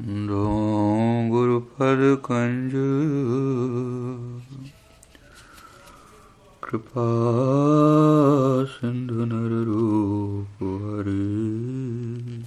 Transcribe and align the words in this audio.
दो 0.00 1.30
गुरुपद 1.30 2.22
कंज। 2.24 2.72
कृपा 6.64 7.04
सिंधु 8.64 9.14
नर 9.14 9.64
रूप 9.64 10.62
हरि। 10.62 12.44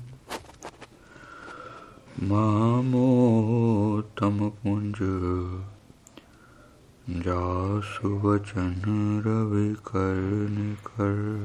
मामोत्तम 2.27 4.49
पुंज। 4.49 4.95
जासु 7.09 8.07
वचन 8.07 9.23
रवि 9.25 9.73
कर 9.73 10.47
निकर 10.49 11.43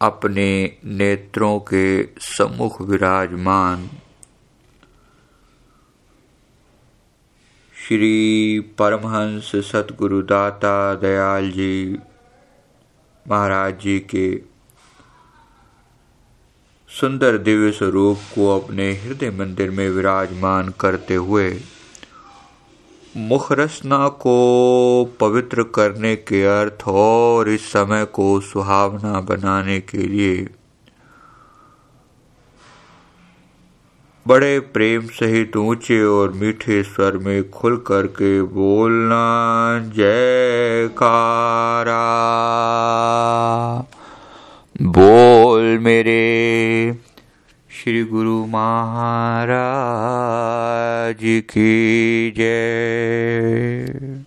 अपने 0.00 0.48
नेत्रों 0.84 1.58
के 1.68 1.86
सम्मुख 2.22 2.80
विराजमान 2.80 3.88
श्री 7.76 8.60
परमहंस 8.78 9.50
सतगुरु 9.64 10.20
दाता 10.22 10.74
दयाल 10.96 11.50
जी 11.50 11.98
महाराज 13.26 13.78
जी 13.80 13.98
के 14.14 14.26
सुंदर 16.90 17.38
दिव्य 17.38 17.70
स्वरूप 17.72 18.18
को 18.34 18.48
अपने 18.50 18.92
हृदय 18.94 19.30
मंदिर 19.30 19.70
में 19.70 19.88
विराजमान 19.90 20.72
करते 20.80 21.14
हुए 21.14 21.48
मुख 23.16 23.52
रचना 23.52 24.08
को 24.08 24.36
पवित्र 25.20 25.62
करने 25.62 26.16
के 26.16 26.44
अर्थ 26.44 26.88
और 26.88 27.48
इस 27.48 27.72
समय 27.72 28.04
को 28.04 28.40
सुहावना 28.40 29.20
बनाने 29.20 29.80
के 29.80 29.98
लिए। 29.98 30.48
बड़े 34.28 34.60
प्रेम 34.60 35.02
सहित 35.02 35.56
ऊँचे 35.56 36.04
और 36.04 36.32
मीठे 36.32 36.82
स्वर 36.82 37.18
में 37.18 37.50
खुल 37.50 37.76
करके 37.76 38.42
बोलना, 38.42 39.26
जयकारा। 39.78 41.14
बोल 44.82 45.78
मेरे। 45.78 47.05
श्री 47.86 48.04
गुरु 48.04 48.46
महाराज 48.46 49.44
की 51.24 52.30
जय। 52.36 54.24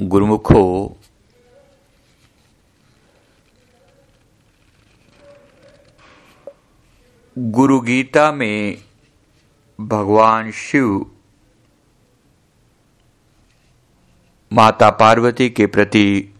गुरुमुखो 0.00 0.96
गुरु 7.38 7.80
गीता 7.80 8.32
में 8.32 8.78
भगवान 9.80 10.50
शिव 10.50 11.10
माता 14.54 14.90
पार्वती 14.90 15.50
के 15.50 15.66
प्रति 15.66 16.34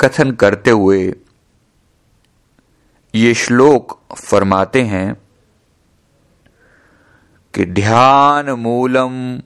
कथन 0.00 0.30
करते 0.32 0.70
हुए 0.70 1.14
ये 3.14 3.34
श्लोक 3.34 4.00
फरमाते 4.14 4.82
हैं 4.82 5.14
कि 7.54 7.64
ध्यान 7.66 8.50
मूलम 8.50 9.40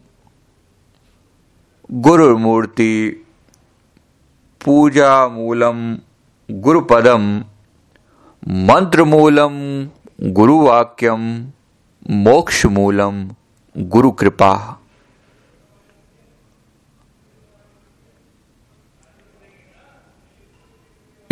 गुरु 1.93 2.39
मूर्ति 2.39 3.25
पूजा 4.65 5.29
मूलम 5.29 5.99
गुरुपदम 6.51 7.45
मंत्र 8.49 9.05
मूलम 9.05 9.87
गुरुवाक्यम, 10.23 11.53
मोक्ष 12.11 12.67
मूलम 12.67 13.31
गुरु 13.79 14.13
कृपा 14.13 14.79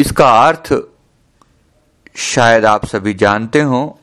इसका 0.00 0.28
अर्थ 0.48 0.72
शायद 2.16 2.64
आप 2.64 2.84
सभी 2.86 3.12
जानते 3.14 3.60
हो 3.60 3.98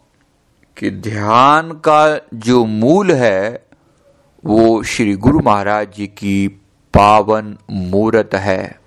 कि 0.78 0.90
ध्यान 0.92 1.72
का 1.72 2.20
जो 2.34 2.66
मूल 2.66 3.12
है, 3.12 3.66
वो 4.44 4.84
श्री 4.84 5.14
गुरु 5.16 5.40
महाराज 5.40 5.94
जी 5.94 6.08
की 6.08 6.48
पावन 6.94 7.58
मूर्त 7.72 8.36
है। 8.36 8.80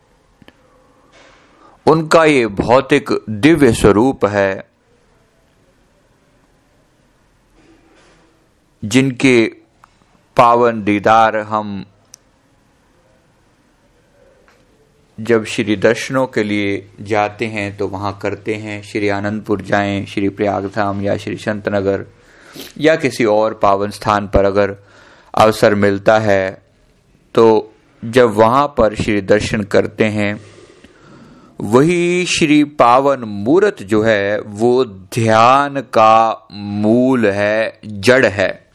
उनका 1.87 2.25
ये 2.25 2.47
भौतिक 2.47 3.11
दिव्य 3.31 3.73
स्वरूप 3.73 4.25
है, 4.27 4.71
जिनके 8.83 9.47
पावन 10.37 10.83
दीदार 10.85 11.37
हम 11.37 11.85
जब 15.21 15.45
श्री 15.45 15.77
दर्शनों 15.77 16.27
के 16.27 16.43
लिए 16.43 16.87
जाते 17.01 17.47
हैं 17.47 17.77
तो 17.77 17.87
वहाँ 17.89 18.19
करते 18.23 18.55
हैं, 18.55 18.83
श्री 18.83 19.09
आनंदपुर 19.09 19.63
जाएँ, 19.63 20.05
श्री 20.07 20.29
प्रयागधाम 20.29 21.03
या 21.03 21.17
श्री 21.17 21.37
संतनगर 21.37 22.05
या 22.79 22.95
किसी 22.97 23.25
और 23.25 23.55
पावन 23.55 23.91
स्थान 23.91 24.27
पर 24.27 24.45
अगर 24.45 24.77
अवसर 25.35 25.75
मिलता 25.75 26.19
है 26.19 26.63
तो 27.35 27.73
जब 28.03 28.35
वहाँ 28.35 28.67
पर 28.79 28.95
श्री 28.95 29.21
दर्शन 29.21 29.63
करते 29.65 30.05
हैं, 30.05 30.41
वही 31.61 32.25
श्री 32.27 32.63
पावन 32.65 33.25
मूर्त 33.25 33.83
जो 33.83 34.03
है, 34.03 34.41
वो 34.41 34.85
ध्यान 34.85 35.81
का 35.95 36.49
मूल 36.53 37.27
है, 37.27 37.81
जड़ 37.87 38.27
है। 38.27 38.70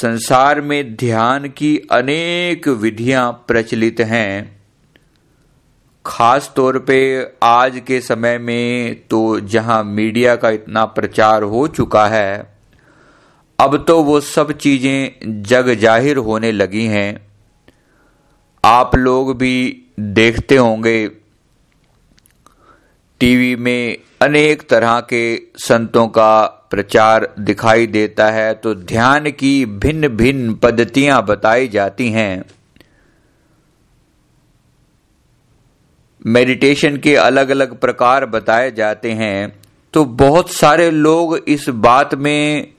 संसार 0.00 0.60
में 0.60 0.96
ध्यान 0.96 1.48
की 1.48 1.76
अनेक 1.92 2.68
विधियाँ 2.80 3.30
प्रचलित 3.48 4.00
हैं। 4.02 4.60
खास 6.04 6.50
तौर 6.56 6.78
पे 6.80 7.00
आज 7.42 7.78
के 7.86 8.00
समय 8.00 8.38
में 8.38 8.94
तो 9.10 9.18
जहाँ 9.46 9.82
मीडिया 9.84 10.36
का 10.36 10.50
इतना 10.50 10.84
प्रचार 10.86 11.42
हो 11.44 11.66
चुका 11.68 12.06
है, 12.06 12.54
अब 13.58 13.76
तो 13.88 14.02
वो 14.02 14.20
सब 14.20 14.52
चीज़ें 14.52 15.42
जग 15.42 15.68
ज़ाहिर 15.74 16.16
होने 16.18 16.52
लगी 16.52 16.86
हैं। 16.86 17.20
आप 18.64 18.94
लोग 18.96 19.36
भी 19.38 19.56
देखते 20.00 20.56
होंगे, 20.56 21.08
टीवी 23.20 23.54
में 23.56 23.96
अनेक 24.22 24.68
तरह 24.70 25.00
के 25.02 25.36
संतों 25.58 26.06
का 26.08 26.56
प्रचार 26.70 27.28
दिखाई 27.38 27.86
देता 27.86 28.30
है 28.30 28.52
तो 28.54 28.74
ध्यान 28.74 29.30
की 29.30 29.64
भिन्न 29.66 30.08
भिन्न 30.08 30.54
पद्धतियाँ 30.54 31.24
बताई 31.26 31.68
जाती 31.68 32.08
हैं। 32.10 32.42
मेडिटेशन 36.24 36.96
के 36.96 37.14
अलग 37.16 37.48
अलग 37.48 37.78
प्रकार 37.80 38.26
बताए 38.26 38.70
जाते 38.70 39.12
हैं 39.12 39.52
तो 39.94 40.04
बहुत 40.04 40.50
सारे 40.50 40.90
लोग 40.90 41.36
इस 41.48 41.68
बात 41.68 42.14
में 42.14 42.72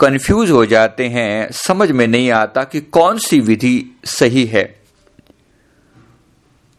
कंफ्यूज 0.00 0.50
हो 0.50 0.64
जाते 0.66 1.06
हैं, 1.08 1.50
समझ 1.52 1.90
में 1.90 2.06
नहीं 2.06 2.30
आता 2.30 2.64
कि 2.64 2.80
कौन 2.80 3.18
सी 3.18 3.40
विधि 3.40 4.00
सही 4.04 4.44
है। 4.46 4.77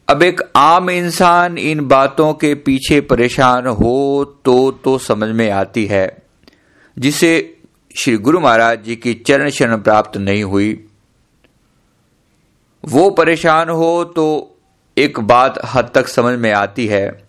अब 0.09 0.23
एक 0.23 0.41
आम 0.55 0.89
इंसान 0.89 1.57
इन 1.57 1.87
बातों 1.87 2.33
के 2.33 2.53
पीछे 2.55 3.01
परेशान 3.01 3.67
हो 3.67 4.25
तो 4.45 4.71
तो 4.71 4.97
समझ 4.97 5.29
में 5.29 5.49
आती 5.51 5.85
है, 5.85 6.23
जिसे 6.97 7.57
श्री 7.95 8.17
गुरु 8.17 8.39
महाराज 8.39 8.83
जी 8.83 8.95
की 8.95 9.13
चरण 9.13 9.49
शरण 9.49 9.81
प्राप्त 9.81 10.17
नहीं 10.17 10.43
हुई। 10.43 10.71
वो 12.83 13.09
परेशान 13.09 13.69
हो 13.69 14.03
तो 14.03 14.25
एक 14.97 15.19
बात 15.19 15.61
हद 15.65 15.91
तक 15.95 16.07
समझ 16.07 16.39
में 16.39 16.51
आती 16.53 16.87
है। 16.87 17.23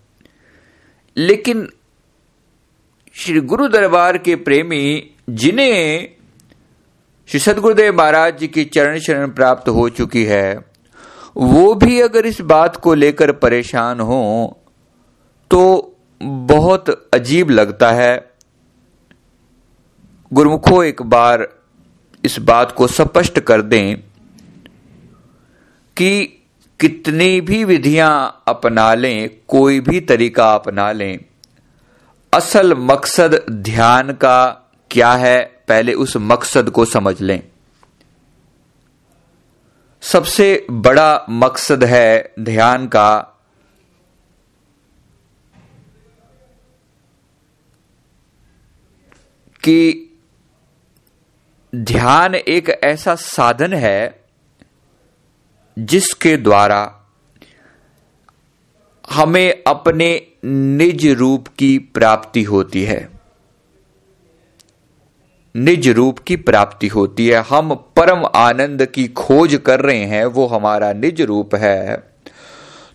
लेकिन 1.17 1.67
श्री 3.15 3.39
गुरु 3.39 3.67
दरबार 3.67 4.17
के 4.17 4.35
प्रेमी 4.35 5.11
जिन्हें 5.29 6.15
श्री 7.29 7.39
सदगुरुदेव 7.39 7.97
महाराज 7.97 8.39
जी 8.39 8.47
की 8.47 8.65
चरण 8.65 8.99
शरण 8.99 9.31
प्राप्त 9.31 9.69
हो 9.69 9.89
चुकी 9.89 10.23
है 10.23 10.70
वो 11.35 11.73
भी 11.75 11.99
अगर 12.01 12.25
इस 12.25 12.41
बात 12.41 12.75
को 12.75 12.93
लेकर 12.93 13.31
परेशान 13.31 13.99
हो 13.99 14.57
तो 15.51 15.61
बहुत 16.21 16.89
अजीब 17.13 17.49
लगता 17.49 17.91
है। 17.91 18.31
गुरुमुखो, 20.31 20.83
एक 20.83 21.01
बार 21.01 21.47
इस 22.23 22.39
बात 22.39 22.71
को 22.71 22.87
स्पष्ट 22.87 23.39
कर 23.39 23.61
दें 23.61 23.95
कि 25.97 26.23
कितनी 26.79 27.41
भी 27.41 27.63
विधियाँ 27.63 28.43
अपना 28.47 28.93
लें, 28.93 29.29
कोई 29.47 29.79
भी 29.79 29.99
तरीका 30.01 30.53
अपना 30.53 30.91
लें, 30.91 31.19
असल 32.33 32.73
मकसद 32.77 33.43
ध्यान 33.51 34.11
का 34.13 34.49
क्या 34.91 35.11
है, 35.13 35.43
पहले 35.67 35.93
उस 35.93 36.17
मकसद 36.17 36.69
को 36.69 36.85
समझ 36.85 37.21
लें। 37.21 37.50
सबसे 40.01 40.67
बड़ा 40.71 41.25
मकसद 41.29 41.83
है 41.83 42.33
ध्यान 42.39 42.87
का। 42.87 43.27
कि 49.63 50.09
ध्यान 51.75 52.35
एक 52.35 52.69
ऐसा 52.69 53.15
साधन 53.15 53.73
है 53.73 54.23
जिसके 55.79 56.37
द्वारा 56.37 57.01
हमें 59.11 59.63
अपने 59.67 60.27
निज 60.45 61.07
रूप 61.07 61.47
की 61.47 61.79
प्राप्ति 61.79 62.43
होती 62.43 62.83
है। 62.83 63.10
निज 65.55 65.87
रूप 65.89 66.19
की 66.19 66.35
प्राप्ति 66.35 66.87
होती 66.87 67.27
है। 67.27 67.41
हम 67.49 67.73
परम 67.95 68.25
आनंद 68.35 68.85
की 68.85 69.07
खोज 69.07 69.59
कर 69.65 69.79
रहे 69.79 70.05
हैं, 70.05 70.25
वो 70.25 70.45
हमारा 70.47 70.93
निज 70.93 71.21
रूप 71.21 71.55
है। 71.55 71.95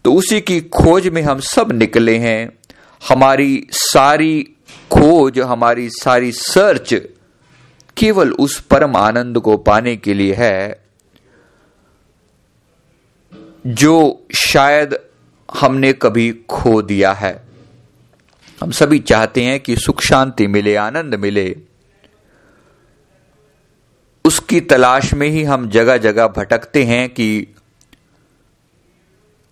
तो 0.05 0.13
उसी 0.15 0.41
की 0.41 0.61
खोज 0.61 1.09
में 1.09 1.23
हम 1.23 1.41
सब 1.41 1.73
निकले 1.73 2.17
हैं। 2.19 2.53
हमारी 3.09 3.67
सारी 3.73 4.43
खोज, 4.91 5.39
हमारी 5.39 5.89
सारी 5.91 6.33
सर्च 6.33 6.95
केवल 7.97 8.33
उस 8.33 8.61
परम 8.61 8.97
आनंद 8.97 9.39
को 9.39 9.57
पाने 9.57 9.97
के 9.97 10.15
लिए 10.15 10.35
है, 10.35 10.81
जो 13.67 14.27
शायद 14.37 14.99
हमने 15.49 15.93
कभी 15.93 16.31
खो 16.49 16.83
दिया 16.83 17.13
है। 17.13 17.43
हम 18.61 18.71
सभी 18.71 18.99
चाहते 18.99 19.43
हैं 19.43 19.61
कि 19.61 19.77
सुख 19.77 20.03
शांति 20.03 20.47
मिले, 20.47 20.75
आनंद 20.77 21.15
मिले। 21.15 21.57
उसकी 24.27 24.61
तलाश 24.61 25.13
में 25.15 25.29
ही 25.29 25.43
हम 25.45 25.69
जगह 25.71 25.97
जगह 25.97 26.27
भटकते 26.29 26.85
हैं 26.85 27.09
कि 27.09 27.55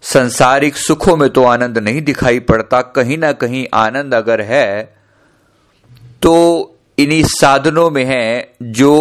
संसारिक 0.03 0.77
सुखों 0.77 1.17
में 1.17 1.29
तो 1.31 1.45
आनंद 1.45 1.79
नहीं 1.79 2.03
दिखाई 2.03 2.41
पड़ता, 2.41 2.81
कहीं 2.83 3.19
ना 3.19 3.33
कहीं 3.33 3.67
आनंद 3.75 4.15
अगर 4.15 4.41
है 4.41 4.95
तो 6.23 6.35
इन्हीं 6.99 7.23
साधनों 7.25 7.91
में 7.91 8.05
है 8.05 8.55
जो 8.63 8.95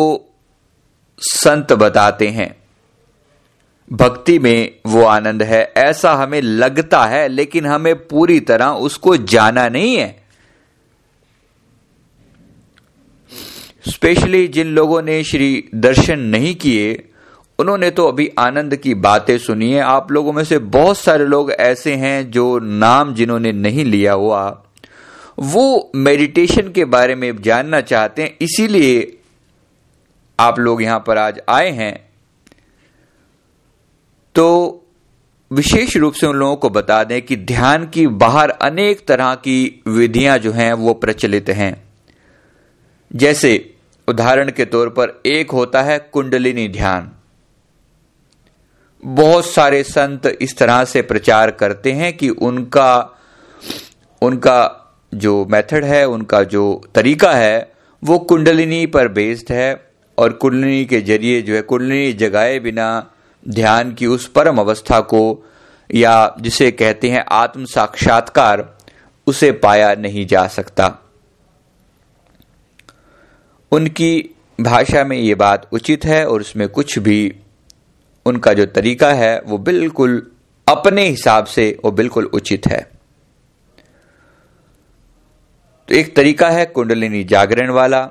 संत 1.21 1.73
बताते 1.73 2.27
हैं। 2.27 2.55
भक्ति 3.91 4.37
में 4.39 4.75
वो 4.85 5.03
आनंद 5.05 5.43
है। 5.43 5.61
ऐसा 5.77 6.13
हमें 6.13 6.41
लगता 6.41 7.03
है, 7.05 7.27
लेकिन 7.27 7.65
हमें 7.65 7.95
पूरी 8.07 8.39
तरह 8.39 8.65
उसको 8.65 9.15
जाना 9.17 9.67
नहीं 9.69 9.95
है। 9.97 10.22
स्पेशली 13.89 14.47
जिन 14.47 14.67
लोगों 14.67 15.01
ने 15.01 15.23
श्री 15.23 15.69
दर्शन 15.75 16.19
नहीं 16.19 16.55
किए, 16.55 17.09
उन्होंने 17.59 17.89
तो 17.91 18.07
अभी 18.07 18.29
आनंद 18.39 18.75
की 18.75 18.93
बातें 18.93 19.37
सुनी 19.37 19.71
है। 19.71 19.79
आप 19.79 20.11
लोगों 20.11 20.33
में 20.33 20.43
से 20.43 20.57
बहुत 20.59 20.97
सारे 20.97 21.25
लोग 21.25 21.51
ऐसे 21.51 21.95
हैं 21.95 22.31
जो 22.31 22.59
नाम 22.59 23.13
जिन्होंने 23.13 23.51
नहीं 23.51 23.85
लिया 23.85 24.13
हुआ। 24.13 24.63
वो 25.39 25.91
मेडिटेशन 25.95 26.71
के 26.71 26.85
बारे 26.85 27.15
में 27.15 27.41
जानना 27.41 27.81
चाहते 27.81 28.21
हैं, 28.21 28.37
इसीलिए 28.41 29.17
आप 30.39 30.59
लोग 30.59 30.83
यहाँ 30.83 31.03
पर 31.07 31.17
आज 31.17 31.41
आए 31.49 31.69
हैं। 31.69 32.09
तो 34.35 34.79
विशेष 35.51 35.97
रूप 35.97 36.13
से 36.13 36.27
उन 36.27 36.35
लोगों 36.35 36.55
को 36.55 36.69
बता 36.69 37.03
दें 37.03 37.21
कि 37.21 37.35
ध्यान 37.35 37.87
की 37.87 38.07
बाहर 38.07 38.49
अनेक 38.49 39.05
तरह 39.07 39.35
की 39.35 39.83
विधियाँ 39.87 40.37
जो 40.37 40.51
हैं, 40.51 40.73
वो 40.73 40.93
प्रचलित 40.93 41.49
हैं। 41.49 41.83
जैसे 43.15 43.72
उदाहरण 44.07 44.51
के 44.51 44.65
तौर 44.65 44.89
पर 44.89 45.21
एक 45.25 45.51
होता 45.51 45.81
है 45.81 45.99
कुंडलिनी 45.99 46.67
ध्यान। 46.67 47.11
बहुत 49.03 49.45
सारे 49.45 49.83
संत 49.83 50.25
इस 50.41 50.57
तरह 50.57 50.85
से 50.85 51.01
प्रचार 51.01 51.51
करते 51.51 51.91
हैं 51.91 52.17
कि 52.17 52.29
उनका 52.29 53.19
उनका 54.21 54.79
जो 55.13 55.45
मेथड 55.45 55.83
है, 55.83 56.05
उनका 56.07 56.43
जो 56.43 56.81
तरीका 56.95 57.31
है, 57.31 57.73
वो 58.03 58.19
कुंडलिनी 58.19 58.85
पर 58.85 59.07
बेस्ड 59.07 59.51
है 59.51 59.91
और 60.17 60.33
कुंडलिनी 60.33 60.85
के 60.85 61.01
ज़रिए 61.01 61.41
जो 61.41 61.55
है, 61.55 61.61
कुंडलिनी 61.61 62.13
जगाए 62.13 62.59
बिना 62.59 63.11
ध्यान 63.49 63.93
की 63.93 64.07
उस 64.07 64.27
परम 64.27 64.57
अवस्था 64.57 64.99
को 64.99 65.45
या 65.95 66.35
जिसे 66.41 66.71
कहते 66.71 67.09
हैं 67.09 67.25
आत्म 67.31 67.65
साक्षात्कार, 67.65 68.77
उसे 69.27 69.51
पाया 69.51 69.95
नहीं 69.95 70.27
जा 70.27 70.47
सकता। 70.47 71.02
उनकी 73.73 74.35
भाषा 74.61 75.03
में 75.03 75.17
ये 75.17 75.35
बात 75.35 75.69
उचित 75.73 76.05
है 76.05 76.25
और 76.27 76.41
उसमें 76.41 76.67
कुछ 76.69 76.99
भी 76.99 77.35
उनका 78.25 78.53
जो 78.53 78.65
तरीका 78.65 79.11
है, 79.13 79.41
वो 79.41 79.57
बिल्कुल 79.57 80.31
अपने 80.67 81.07
हिसाब 81.07 81.45
से 81.45 81.79
वो 81.85 81.91
बिल्कुल 81.91 82.25
उचित 82.25 82.67
है। 82.67 82.79
तो 85.89 85.95
एक 85.95 86.15
तरीका 86.15 86.49
है 86.49 86.65
कुंडलिनी 86.65 87.23
जागरण 87.23 87.69
वाला, 87.69 88.09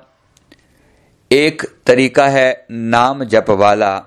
एक 1.33 1.63
तरीका 1.87 2.29
है 2.29 2.67
नाम 2.71 3.25
जप 3.25 3.51
वाला। 3.51 4.05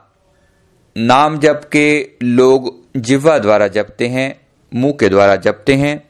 नाम 0.97 1.39
जप 1.39 1.61
के 1.71 2.09
लोग 2.23 2.73
जिह्वा 2.97 3.37
द्वारा 3.39 3.67
जपते 3.67 4.07
हैं, 4.07 4.41
मुँह 4.73 4.93
के 4.93 5.09
द्वारा 5.09 5.35
जपते 5.35 5.73
हैं, 5.73 6.09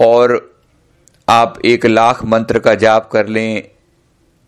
और 0.00 0.56
आप 1.28 1.58
एक 1.64 1.86
लाख 1.86 2.24
मंत्र 2.24 2.58
का 2.58 2.74
जाप 2.74 3.10
कर 3.10 3.26
लें 3.26 3.75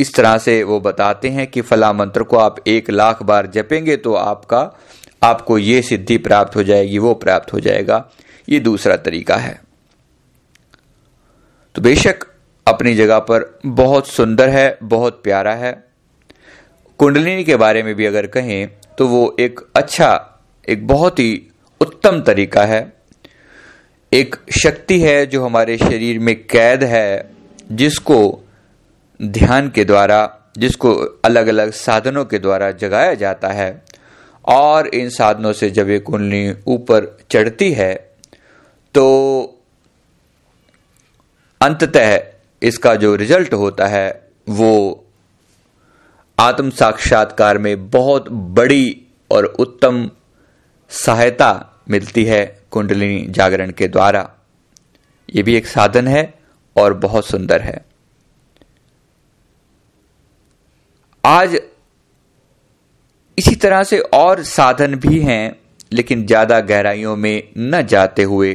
इस 0.00 0.14
तरह 0.14 0.37
से 0.38 0.62
वो 0.62 0.78
बताते 0.81 1.28
हैं 1.28 1.47
कि 1.47 1.61
फला 1.61 1.93
मंत्र 1.93 2.23
को 2.23 2.37
आप 2.37 2.57
एक 2.67 2.90
लाख 2.90 3.23
बार 3.23 3.47
जपेंगे 3.47 3.97
तो 3.97 4.14
आपका, 4.14 4.61
आपको 5.23 5.59
ये 5.59 5.81
सिद्धि 5.83 6.19
प्राप्त 6.19 6.57
हो 6.57 6.62
जाएगी, 6.62 6.99
वो 6.99 7.14
प्राप्त 7.14 7.52
हो 7.52 7.61
जाएगा। 7.61 8.05
ये 8.49 8.61
दूसरा 8.61 8.97
तरीका 8.97 9.37
है। 9.37 9.61
तो 11.75 11.83
बेशक 11.83 12.26
अपनी 12.67 12.95
जगह 12.95 13.19
पर 13.19 13.59
बहुत 13.67 14.09
सुंदर 14.09 14.49
है, 14.49 14.78
बहुत 14.83 15.21
प्यारा 15.23 15.55
है। 15.55 15.73
कुंडलिनी 17.00 17.45
के 17.45 17.57
बारे 17.57 17.83
में 17.83 17.95
भी 17.95 18.07
अगर 18.07 18.26
कहें 18.26 18.69
तो 18.99 19.07
वो 19.09 19.37
एक 19.40 19.61
अच्छा 19.76 20.11
एक 20.69 20.87
बहुत 20.87 21.19
ही 21.19 21.43
उत्तम 21.81 22.21
तरीका 22.21 22.64
है। 22.64 22.81
एक 24.12 24.37
शक्ति 24.59 25.00
है 25.00 25.26
जो 25.26 25.45
हमारे 25.45 25.76
शरीर 25.78 26.19
में 26.19 26.35
कैद 26.47 26.85
है, 26.85 27.31
जिसको 27.73 28.19
ध्यान 29.21 29.69
के 29.71 29.85
द्वारा, 29.85 30.35
जिसको 30.59 30.95
अलग 31.25 31.47
अलग 31.47 31.71
साधनों 31.73 32.25
के 32.25 32.39
द्वारा 32.39 32.71
जगाया 32.73 33.15
जाता 33.15 33.49
है, 33.49 33.71
और 34.45 34.87
इन 34.87 35.09
साधनों 35.11 35.53
से 35.53 35.71
जब 35.71 35.89
ये 35.89 35.99
कुंडली 35.99 36.55
ऊपर 36.67 37.17
चढ़ती 37.31 37.73
है 37.73 37.95
तो 38.95 39.05
अंततः 41.61 42.19
इसका 42.63 42.95
जो 42.95 43.15
रिज़ल्ट 43.15 43.55
होता 43.55 43.87
है, 43.87 44.31
वो 44.49 45.05
आत्म 46.39 46.71
साक्षात्कार 46.71 47.59
में 47.59 47.91
बहुत 47.91 48.29
बड़ी 48.31 49.07
और 49.31 49.45
उत्तम 49.45 50.11
सहायता 50.91 51.51
मिलती 51.91 52.25
है 52.25 52.45
कुंडलिनी 52.71 53.27
जागरण 53.29 53.71
के 53.71 53.89
द्वारा। 53.89 54.29
ये 55.29 55.43
भी 55.43 55.57
एक 55.57 55.67
साधन 55.67 56.09
है 56.09 56.23
और 56.77 56.95
बहुत 56.97 57.27
सुंदर 57.27 57.61
है। 57.61 57.85
आज 61.29 61.55
इसी 63.39 63.55
तरह 63.55 63.83
से 63.83 63.99
और 64.15 64.43
साधन 64.43 64.95
भी 64.95 65.19
हैं, 65.21 65.57
लेकिन 65.93 66.25
ज़्यादा 66.27 66.61
गहराइयों 66.61 67.17
में 67.17 67.49
न 67.59 67.83
जाते 67.83 68.23
हुए 68.23 68.53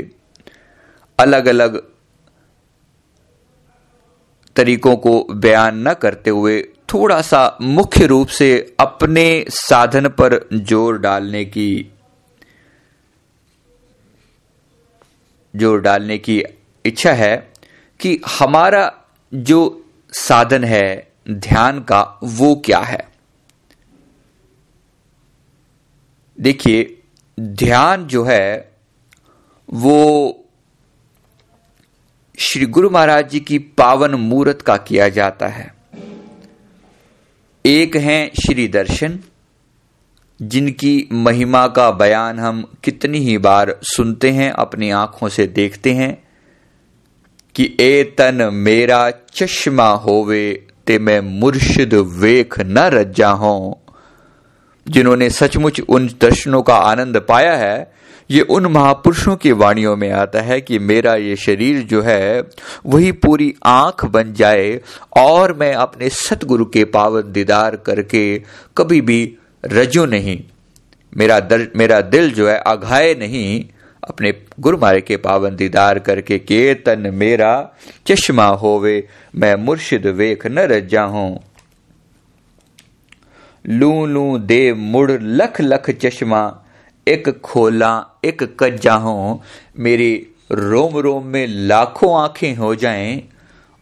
अलग 1.20 1.46
अलग 1.46 1.78
तरीकों 4.56 4.96
को 4.98 5.14
बयान 5.32 5.88
न 5.88 5.94
करते 5.94 6.30
हुए 6.30 6.62
थोड़ा 6.94 7.22
सा 7.22 7.46
मुख्य 7.62 8.06
रूप 8.06 8.28
से 8.28 8.50
अपने 8.80 9.46
साधन 9.50 10.08
पर 10.10 10.40
ज़ोर 10.54 10.98
डालने 11.00 11.46
की, 11.46 11.92
ज़ोर 15.54 15.82
डालने 15.82 16.18
की 16.18 16.44
इच्छा 16.86 17.14
है 17.14 17.36
कि 18.00 18.20
हमारा 18.40 18.92
जो 19.34 19.62
साधन 20.14 20.64
है 20.64 21.13
ध्यान 21.30 21.80
का 21.80 22.20
वो 22.24 22.56
क्या 22.56 22.80
है? 22.80 23.10
देखिए, 26.40 27.02
ध्यान 27.40 28.08
जो 28.08 28.24
है, 28.24 28.72
वो 29.74 30.46
श्री 32.40 32.66
गुरु 32.66 32.90
महाराज 32.90 33.30
जी 33.30 33.40
की 33.40 33.60
पावन 33.60 34.12
मूर्त 34.12 34.62
का 34.62 34.78
किया 34.78 35.10
जाता 35.10 35.48
है। 35.48 35.76
एक 37.66 37.96
है 37.96 38.28
श्री 38.28 38.68
दर्शन, 38.68 39.20
जिनकी 40.42 41.10
महिमा 41.12 41.68
का 41.68 41.92
बयान 41.92 42.40
हम 42.40 42.72
कितनी 42.84 43.18
ही 43.18 43.38
बार 43.38 43.80
सुनते 43.84 44.32
हैं, 44.32 44.52
अपनी 44.52 44.90
आँखों 44.90 45.30
से 45.30 45.48
देखते 45.48 45.94
हैं, 45.94 46.24
कि 47.56 47.78
ए 47.80 48.04
तन 48.04 48.50
मेरा 48.54 49.12
चश्मा 49.34 49.90
होवे 49.90 50.63
ते 50.88 51.00
मैं 51.00 51.20
मुर्शिद 51.20 51.94
वेख 51.94 52.60
न 52.60 52.78
रज्जा 52.78 53.30
हूँ। 53.30 53.76
जिन्होंने 54.88 55.30
सचमुच 55.30 55.82
उन 55.82 56.08
दर्शनों 56.22 56.62
का 56.62 56.76
आनंद 56.76 57.18
पाया 57.18 57.56
है 57.56 57.92
ये 58.32 58.42
उन 58.42 58.66
महापुरुषों 58.66 59.36
की 59.36 59.52
वाणियों 59.52 59.96
में 59.96 60.12
आता 60.12 60.42
है 60.42 60.62
कि 60.62 60.80
मेरा 60.80 61.16
ये 61.16 61.36
शरीर 61.36 61.82
जो 61.82 62.02
है 62.02 62.44
वही 62.86 63.12
पूरी 63.12 63.54
आँख 63.66 64.06
बन 64.06 64.34
जाए 64.34 64.82
और 65.18 65.54
मैं 65.54 65.74
अपने 65.74 66.10
सतगुरु 66.10 66.66
के 66.66 66.84
पावन 66.86 67.32
दीदार 67.32 67.76
करके 67.76 68.42
कभी 68.78 69.02
भी 69.02 69.36
रजू 69.66 70.06
नहीं। 70.06 70.44
मेरा 71.18 71.40
दर, 71.40 71.68
मेरा 71.76 72.02
दिल 72.02 72.32
जो 72.32 72.50
है 72.50 72.58
अघाए 72.58 73.16
नहीं। 73.16 73.66
अपने 74.08 74.34
गुरु 74.60 74.78
मारे 74.78 75.02
के 75.02 75.18
पावन 75.18 75.56
दीदार 75.56 76.00
करके, 76.00 76.38
केतन 76.40 77.10
मेरा 77.14 77.54
चश्मा 78.08 78.46
होवे, 78.46 79.08
मैं 79.36 79.56
मुर्शिद 79.56 80.08
वेख 80.08 80.46
न 80.48 80.60
रजा 80.72 81.04
हूँ 81.04 81.40
लू 83.66 84.06
लू 84.06 84.38
दे 84.38 84.74
मुड़ 84.74 85.12
लख 85.12 85.62
लख 85.62 85.90
चश्मा, 85.92 86.42
एक 87.08 87.30
खोला, 87.42 88.20
एक 88.26 88.44
कज्जा 88.60 88.94
हो 88.96 89.42
मेरी 89.80 90.28
रोम 90.52 90.98
रोम 90.98 91.26
में 91.26 91.46
लाखों 91.48 92.16
आँखें 92.22 92.56
हो 92.56 92.74
जाएँ, 92.76 93.22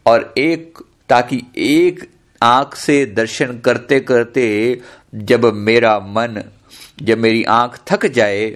और 0.06 0.34
एक, 0.38 0.80
ताकि 1.10 1.42
एक 1.58 2.10
आँख 2.42 2.76
से 2.76 3.06
दर्शन 3.06 3.58
करते 3.60 4.00
करते 4.00 4.46
जब 5.16 5.46
मेरा 5.54 6.00
मन, 6.00 6.42
जब 7.02 7.18
मेरी 7.18 7.44
आँख 7.44 7.80
थक 7.88 8.06
जाए 8.06 8.50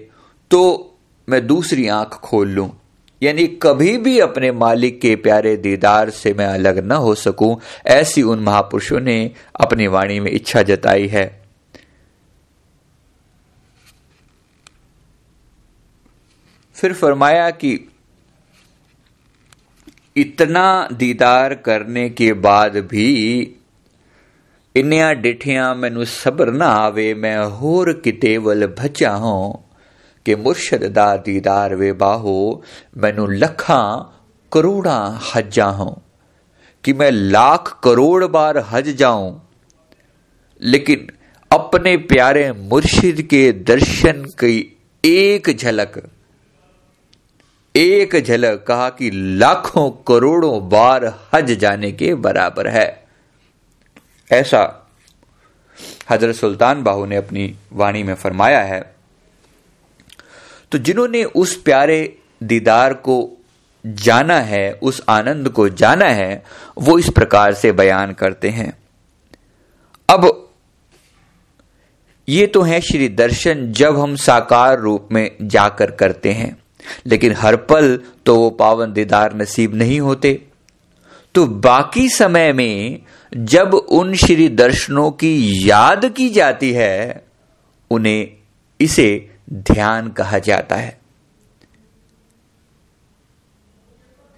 तो 0.51 0.91
मैं 1.27 1.45
दूसरी 1.47 1.87
आँख 1.87 2.19
खोल 2.23 2.49
लूँ। 2.49 2.69
यानी 3.21 3.47
कभी 3.47 3.97
भी 3.97 4.19
अपने 4.19 4.51
मालिक 4.51 4.99
के 5.01 5.15
प्यारे 5.15 5.55
दीदार 5.57 6.09
से 6.09 6.33
मैं 6.33 6.45
अलग 6.45 6.85
न 6.85 6.91
हो 6.91 7.15
सकूँ, 7.15 7.55
ऐसी 7.85 8.21
उन 8.21 8.39
महापुरुषों 8.39 8.99
ने 8.99 9.31
अपनी 9.59 9.87
वाणी 9.87 10.19
में 10.19 10.31
इच्छा 10.31 10.61
जताई 10.61 11.07
है। 11.07 11.25
फिर 16.75 16.93
फरमाया 16.93 17.49
कि 17.49 17.73
इतना 20.15 20.87
दीदार 20.93 21.53
करने 21.55 22.09
के 22.09 22.31
बाद 22.33 22.77
भी 22.77 23.11
इनिया 24.75 25.11
डिठिया 25.13 25.73
मैनू 25.73 26.05
सबर 26.05 26.51
ना 26.51 26.67
आवे, 26.67 27.13
मैं 27.13 27.37
होर 27.37 27.93
किते 27.93 28.37
वल 28.37 28.67
भचा 28.67 29.11
हूँ। 29.11 29.64
कि 30.25 30.35
मुर्शद 30.35 30.83
दा 30.83 31.17
दीदार 31.17 31.75
वे 31.75 31.93
बाहो, 31.93 32.61
मैनू 32.97 33.27
लखा 33.27 34.13
करोड़ा 34.53 35.19
हजा 35.35 35.65
हूँ। 35.65 36.01
कि 36.83 36.93
मैं 36.93 37.11
लाख 37.11 37.79
करोड़ 37.83 38.25
बार 38.25 38.57
हज 38.57 38.89
जाऊँ। 38.89 39.49
लेकिन 40.61 41.07
अपने 41.51 41.97
प्यारे 41.97 42.51
मुर्शिद 42.51 43.21
के 43.21 43.51
दर्शन 43.51 44.25
की 44.25 44.77
एक 45.05 45.57
झलक 45.57 46.09
एक 47.75 48.23
झलक 48.23 48.65
कहा 48.67 48.89
कि 48.89 49.11
लाखों 49.13 49.89
करोड़ों 49.89 50.69
बार 50.69 51.19
हज 51.33 51.51
जाने 51.51 51.91
के 51.91 52.15
बराबर 52.15 52.67
है। 52.67 53.05
ऐसा 54.31 54.89
हज़रत 56.09 56.35
सुल्तान 56.35 56.83
बाहू 56.83 57.05
ने 57.05 57.15
अपनी 57.15 57.55
वाणी 57.73 58.03
में 58.03 58.15
फरमाया 58.15 58.59
है। 58.59 58.94
तो 60.75 60.79
जिन्होंने 60.79 61.23
उस 61.23 61.55
प्यारे 61.55 62.17
दीदार 62.43 62.93
को 62.93 63.37
जाना 63.85 64.39
है, 64.39 64.71
उस 64.73 65.01
आनंद 65.09 65.49
को 65.49 65.69
जाना 65.69 66.05
है, 66.05 66.43
वो 66.77 66.97
इस 66.99 67.09
प्रकार 67.09 67.53
से 67.53 67.71
बयान 67.71 68.11
करते 68.13 68.49
हैं। 68.49 68.77
अब 70.09 70.49
ये 72.27 72.47
तो 72.47 72.61
है 72.61 72.81
श्री 72.81 73.07
दर्शन 73.09 73.71
जब 73.71 73.99
हम 73.99 74.15
साकार 74.15 74.79
रूप 74.79 75.07
में 75.11 75.37
जाकर 75.41 75.91
करते 75.91 76.31
हैं, 76.31 76.57
लेकिन 77.05 77.35
हर 77.37 77.55
पल 77.55 77.99
तो 78.25 78.35
वो 78.35 78.49
पावन 78.49 78.93
दीदार 78.93 79.35
नसीब 79.35 79.75
नहीं 79.75 79.99
होते। 79.99 80.41
तो 81.35 81.45
बाकी 81.45 82.09
समय 82.09 82.53
में 82.53 82.99
जब 83.33 83.73
उन 83.73 84.13
श्री 84.15 84.49
दर्शनों 84.49 85.11
की 85.11 85.69
याद 85.69 86.05
की 86.05 86.29
जाती 86.29 86.71
है, 86.71 87.23
उन्हें 87.91 88.27
इसे 88.79 89.31
ध्यान 89.53 90.09
कहा 90.09 90.39
जाता 90.39 90.75
है। 90.75 91.05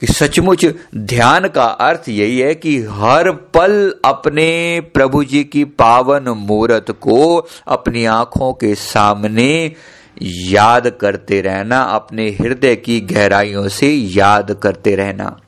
कि 0.01 0.07
सचमुच 0.07 0.65
ध्यान 0.95 1.47
का 1.47 1.65
अर्थ 1.65 2.09
यही 2.09 2.39
है 2.39 2.55
कि 2.55 2.77
हर 2.81 3.31
पल 3.31 3.95
अपने 4.05 4.81
प्रभु 4.93 5.23
जी 5.23 5.43
की 5.43 5.65
पावन 5.65 6.23
मूर्त 6.23 6.91
को 6.91 7.47
अपनी 7.67 8.05
आँखों 8.05 8.53
के 8.53 8.75
सामने 8.75 9.75
याद 10.21 10.89
करते 10.89 11.41
रहना, 11.41 11.81
अपने 11.81 12.29
हृदय 12.29 12.75
की 12.75 12.99
गहराइयों 12.99 13.67
से 13.67 13.91
याद 13.93 14.59
करते 14.63 14.95
रहना। 14.95 15.41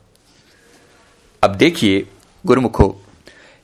अब 1.44 1.56
देखिए, 1.56 2.08
गुरुमुखो, 2.46 3.02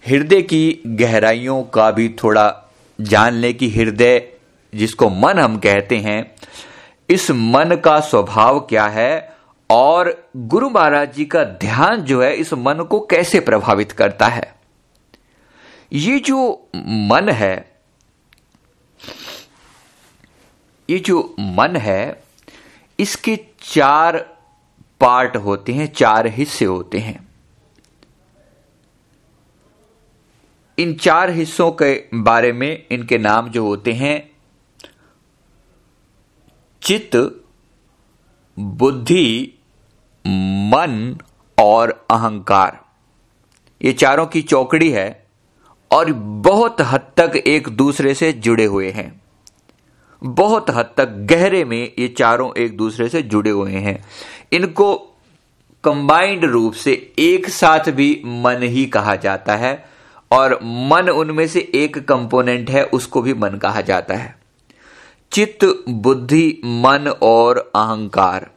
हृदय 0.07 0.41
की 0.41 0.81
गहराइयों 0.87 1.63
का 1.63 1.91
भी 1.91 2.15
थोड़ा 2.23 2.73
जान 3.01 3.33
ले 3.33 3.53
कि 3.53 3.69
हृदय 3.69 4.34
जिसको 4.75 5.09
मन 5.09 5.39
हम 5.39 5.57
कहते 5.57 5.97
हैं, 5.97 6.35
इस 7.09 7.31
मन 7.31 7.81
का 7.85 7.99
स्वभाव 7.99 8.59
क्या 8.59 8.85
है 8.85 9.35
और 9.69 10.29
गुरु 10.37 10.69
महाराज 10.69 11.13
जी 11.13 11.25
का 11.25 11.43
ध्यान 11.43 12.01
जो 12.01 12.23
है 12.23 12.35
इस 12.35 12.53
मन 12.53 12.83
को 12.83 12.99
कैसे 12.99 13.39
प्रभावित 13.39 13.91
करता 13.91 14.27
है? 14.27 14.55
ये 15.93 16.19
जो 16.19 16.69
मन 16.85 17.29
है, 17.29 17.79
ये 20.89 20.99
जो 20.99 21.35
मन 21.39 21.75
है, 21.75 22.23
इसके 22.99 23.39
चार 23.61 24.17
पार्ट 25.01 25.35
होते 25.37 25.73
हैं, 25.73 25.93
चार 25.93 26.27
हिस्से 26.27 26.65
होते 26.65 26.97
हैं। 26.97 27.27
इन 30.77 30.93
चार 30.93 31.29
हिस्सों 31.29 31.71
के 31.71 32.03
बारे 32.13 32.51
में 32.53 32.85
इनके 32.91 33.17
नाम 33.17 33.49
जो 33.49 33.65
होते 33.65 33.93
हैं 33.93 34.34
चित्त, 36.85 37.43
बुद्धि, 38.59 39.53
मन 40.27 41.17
और 41.59 42.05
अहंकार। 42.11 42.79
ये 43.81 43.93
चारों 43.93 44.25
की 44.25 44.41
चौकड़ी 44.41 44.89
है 44.91 45.25
और 45.91 46.13
बहुत 46.13 46.81
हद 46.81 47.07
तक 47.17 47.35
एक 47.47 47.69
दूसरे 47.69 48.13
से 48.13 48.33
जुड़े 48.33 48.65
हुए 48.65 48.91
हैं। 48.91 49.21
बहुत 50.23 50.69
हद 50.69 50.93
तक 50.97 51.09
गहरे 51.09 51.65
में 51.65 51.91
ये 51.99 52.07
चारों 52.07 52.51
एक 52.57 52.77
दूसरे 52.77 53.09
से 53.09 53.21
जुड़े 53.21 53.49
हुए 53.49 53.71
हैं। 53.71 54.05
इनको 54.51 54.95
कंबाइंड 55.83 56.45
रूप 56.45 56.73
से 56.73 57.13
एक 57.19 57.49
साथ 57.49 57.91
भी 57.91 58.21
मन 58.25 58.63
ही 58.63 58.85
कहा 58.85 59.15
जाता 59.15 59.55
है 59.55 59.85
और 60.31 60.59
मन 60.63 61.09
उनमें 61.09 61.47
से 61.47 61.71
एक 61.75 61.97
कंपोनेंट 61.97 62.69
है, 62.69 62.83
उसको 62.83 63.21
भी 63.21 63.33
मन 63.33 63.49
कहा 63.49 63.81
जाता 63.81 64.13
है। 64.13 64.44
चित्त, 65.31 65.83
बुद्धि, 65.89 66.61
मन 66.65 67.15
और 67.21 67.71
अहंकार। 67.75 68.51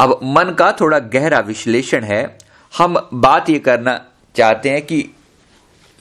अब 0.00 0.20
मन 0.24 0.56
का 0.58 0.72
थोड़ा 0.72 0.98
गहरा 0.98 1.38
विश्लेषण 1.38 2.04
है। 2.04 2.38
हम 2.78 3.08
बात 3.14 3.50
यह 3.50 3.58
करना 3.58 4.06
चाहते 4.36 4.70
हैं 4.70 4.86
कि 4.86 5.10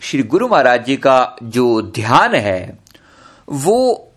श्री 0.01 0.23
गुरु 0.23 0.47
महाराज 0.47 0.85
जी 0.85 0.97
का 0.97 1.35
जो 1.43 1.81
ध्यान 1.81 2.35
है, 2.35 2.79
वो 3.49 4.07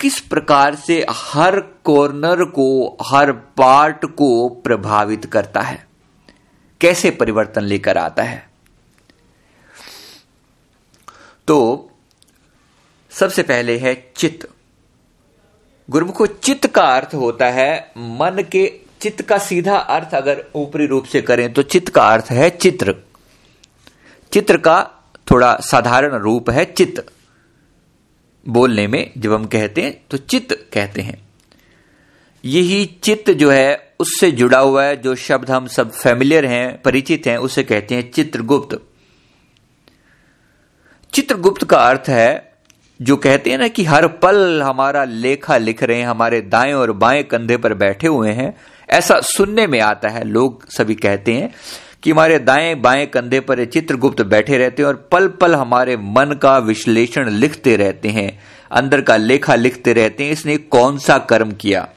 किस 0.00 0.20
प्रकार 0.20 0.74
से 0.74 1.06
हर 1.10 1.60
कॉर्नर 1.60 2.44
को, 2.44 2.96
हर 3.06 3.32
पार्ट 3.32 4.06
को 4.06 4.48
प्रभावित 4.48 5.24
करता 5.24 5.60
है? 5.60 5.86
कैसे 6.80 7.10
परिवर्तन 7.10 7.62
लेकर 7.62 7.98
आता 7.98 8.22
है? 8.22 8.50
तो 11.48 11.88
सबसे 13.22 13.42
पहले 13.42 13.76
है 13.78 13.94
चित्त। 14.16 14.48
गुरुमुखो 15.88 16.26
चित्त 16.26 16.66
का 16.66 16.82
अर्थ 16.82 17.14
होता 17.14 17.48
है 17.50 17.92
मन 17.96 18.42
के 18.52 18.66
चित्त 19.00 19.22
का 19.22 19.38
सीधा 19.38 19.76
अर्थ 19.76 20.14
अगर 20.14 20.44
ऊपरी 20.54 20.86
रूप 20.86 21.04
से 21.04 21.22
करें 21.22 21.52
तो 21.52 21.62
चित्त 21.62 21.88
का 21.88 22.02
अर्थ 22.02 22.30
है 22.30 22.50
चित्र। 22.50 22.94
चित्र 24.32 24.56
का 24.56 24.76
थोड़ा 25.30 25.54
साधारण 25.62 26.16
रूप 26.18 26.50
है 26.50 26.64
चित्त। 26.64 27.04
बोलने 28.46 28.86
में 28.86 29.12
जब 29.18 29.32
हम 29.32 29.46
कहते 29.46 29.82
हैं 29.82 29.96
तो 30.10 30.16
चित्त 30.16 30.58
कहते 30.74 31.02
हैं। 31.02 31.18
यही 32.44 32.84
चित्त 33.02 33.30
जो 33.30 33.50
है 33.50 33.94
उससे 34.00 34.32
जुड़ा 34.32 34.58
हुआ 34.58 34.84
है, 34.84 34.96
जो 34.96 35.14
शब्द 35.14 35.50
हम 35.50 35.66
सब 35.66 35.92
फैमिलियर 35.92 36.46
हैं, 36.46 36.82
परिचित 36.82 37.26
हैं, 37.26 37.38
उसे 37.38 37.62
कहते 37.62 37.94
हैं 37.94 38.10
चित्रगुप्त। 38.10 38.80
चित्रगुप्त 41.12 41.64
का 41.64 41.88
अर्थ 41.90 42.08
है 42.08 42.51
जो 43.00 43.16
कहते 43.16 43.50
हैं 43.50 43.58
ना 43.58 43.66
कि 43.68 43.84
हर 43.84 44.06
पल 44.22 44.62
हमारा 44.62 45.04
लेखा 45.04 45.56
लिख 45.56 45.82
रहे 45.82 45.98
हैं, 45.98 46.06
हमारे 46.06 46.40
दाएँ 46.40 46.72
और 46.72 46.92
बाएँ 46.94 47.22
कंधे 47.22 47.56
पर 47.56 47.74
बैठे 47.74 48.06
हुए 48.06 48.32
हैं, 48.32 48.54
ऐसा 48.88 49.20
सुनने 49.20 49.66
में 49.66 49.80
आता 49.80 50.08
है। 50.08 50.24
लोग 50.24 50.68
सभी 50.70 50.94
कहते 50.94 51.32
हैं 51.32 51.50
कि 52.02 52.10
हमारे 52.10 52.38
दाएँ 52.38 52.74
बाएँ 52.74 53.06
कंधे 53.06 53.40
पर 53.40 53.64
चित्रगुप्त 53.64 54.22
बैठे 54.22 54.58
रहते 54.58 54.82
हैं 54.82 54.88
और 54.88 55.08
पल 55.12 55.28
पल 55.40 55.54
हमारे 55.54 55.96
मन 55.96 56.38
का 56.42 56.56
विश्लेषण 56.58 57.30
लिखते 57.30 57.76
रहते 57.76 58.08
हैं, 58.08 58.38
अंदर 58.70 59.00
का 59.00 59.16
लेखा 59.16 59.54
लिखते 59.54 59.92
रहते 59.92 60.24
हैं, 60.24 60.32
इसने 60.32 60.56
कौन 60.56 60.98
सा 60.98 61.18
कर्म 61.18 61.52
किया? 61.52 61.88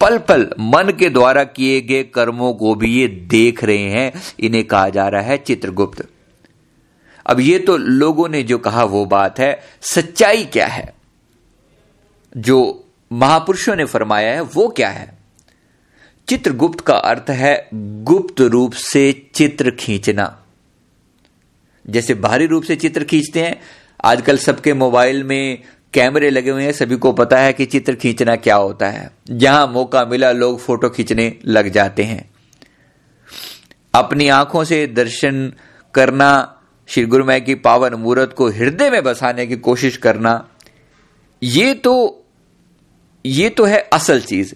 पल 0.00 0.18
पल 0.18 0.48
मन 0.60 0.92
के 0.98 1.08
द्वारा 1.08 1.44
किए 1.44 1.80
गए 1.80 2.02
कर्मों 2.04 2.52
को 2.54 2.74
भी 2.74 2.92
ये 2.92 3.06
देख 3.30 3.64
रहे 3.64 3.90
हैं, 3.90 4.12
इन्हें 4.40 4.64
कहा 4.64 4.88
जा 4.88 5.08
रहा 5.08 5.22
है 5.22 5.36
चित्रगुप्त। 5.38 6.04
अब 7.26 7.40
ये 7.40 7.58
तो 7.58 7.76
लोगों 7.76 8.28
ने 8.28 8.42
जो 8.42 8.58
कहा 8.58 8.84
वो 8.84 9.06
बात 9.06 9.38
है, 9.38 9.60
सच्चाई 9.80 10.44
क्या 10.44 10.66
है? 10.66 10.94
जो 12.36 12.84
महापुरुषों 13.12 13.76
ने 13.76 13.84
फरमाया 13.84 14.32
है, 14.32 14.40
वो 14.40 14.68
क्या 14.68 14.88
है? 14.88 15.18
चित्रगुप्त 16.28 16.80
का 16.80 16.94
अर्थ 16.94 17.30
है 17.30 17.68
गुप्त 17.74 18.40
रूप 18.40 18.72
से 18.72 19.28
चित्र 19.34 19.70
खींचना। 19.70 20.42
जैसे 21.88 22.14
बाहरी 22.14 22.46
रूप 22.46 22.62
से 22.62 22.76
चित्र 22.76 23.04
खींचते 23.04 23.42
हैं, 23.42 23.60
आजकल 24.04 24.38
सबके 24.38 24.74
मोबाइल 24.74 25.24
में 25.24 25.62
कैमरे 25.94 26.30
लगे 26.30 26.50
हुए 26.50 26.64
हैं, 26.64 26.72
सभी 26.72 26.96
को 26.96 27.12
पता 27.12 27.38
है 27.38 27.52
कि 27.52 27.66
चित्र 27.66 27.94
खींचना 27.94 28.36
क्या 28.36 28.56
होता 28.56 28.88
है। 28.88 29.10
जहाँ 29.30 29.66
मौका 29.66 30.04
मिला, 30.04 30.32
लोग 30.32 30.60
फ़ोटो 30.60 30.88
खींचने 30.88 31.38
लग 31.44 31.68
जाते 31.68 32.02
हैं। 32.02 32.30
अपनी 33.94 34.28
आँखों 34.28 34.64
से 34.64 34.86
दर्शन 34.86 35.52
करना 35.94 36.52
श्री 36.88 37.04
गुरुमय 37.04 37.40
की 37.40 37.54
पावन 37.54 37.94
मूर्त 37.94 38.32
को 38.32 38.48
हृदय 38.48 38.90
में 38.90 39.02
बसाने 39.02 39.46
की 39.46 39.56
कोशिश 39.56 39.96
करना, 39.96 40.48
ये 41.42 41.74
तो 41.74 42.24
ये 43.24 43.48
तो 43.48 43.64
है 43.64 43.78
असल 43.92 44.20
चीज़। 44.20 44.54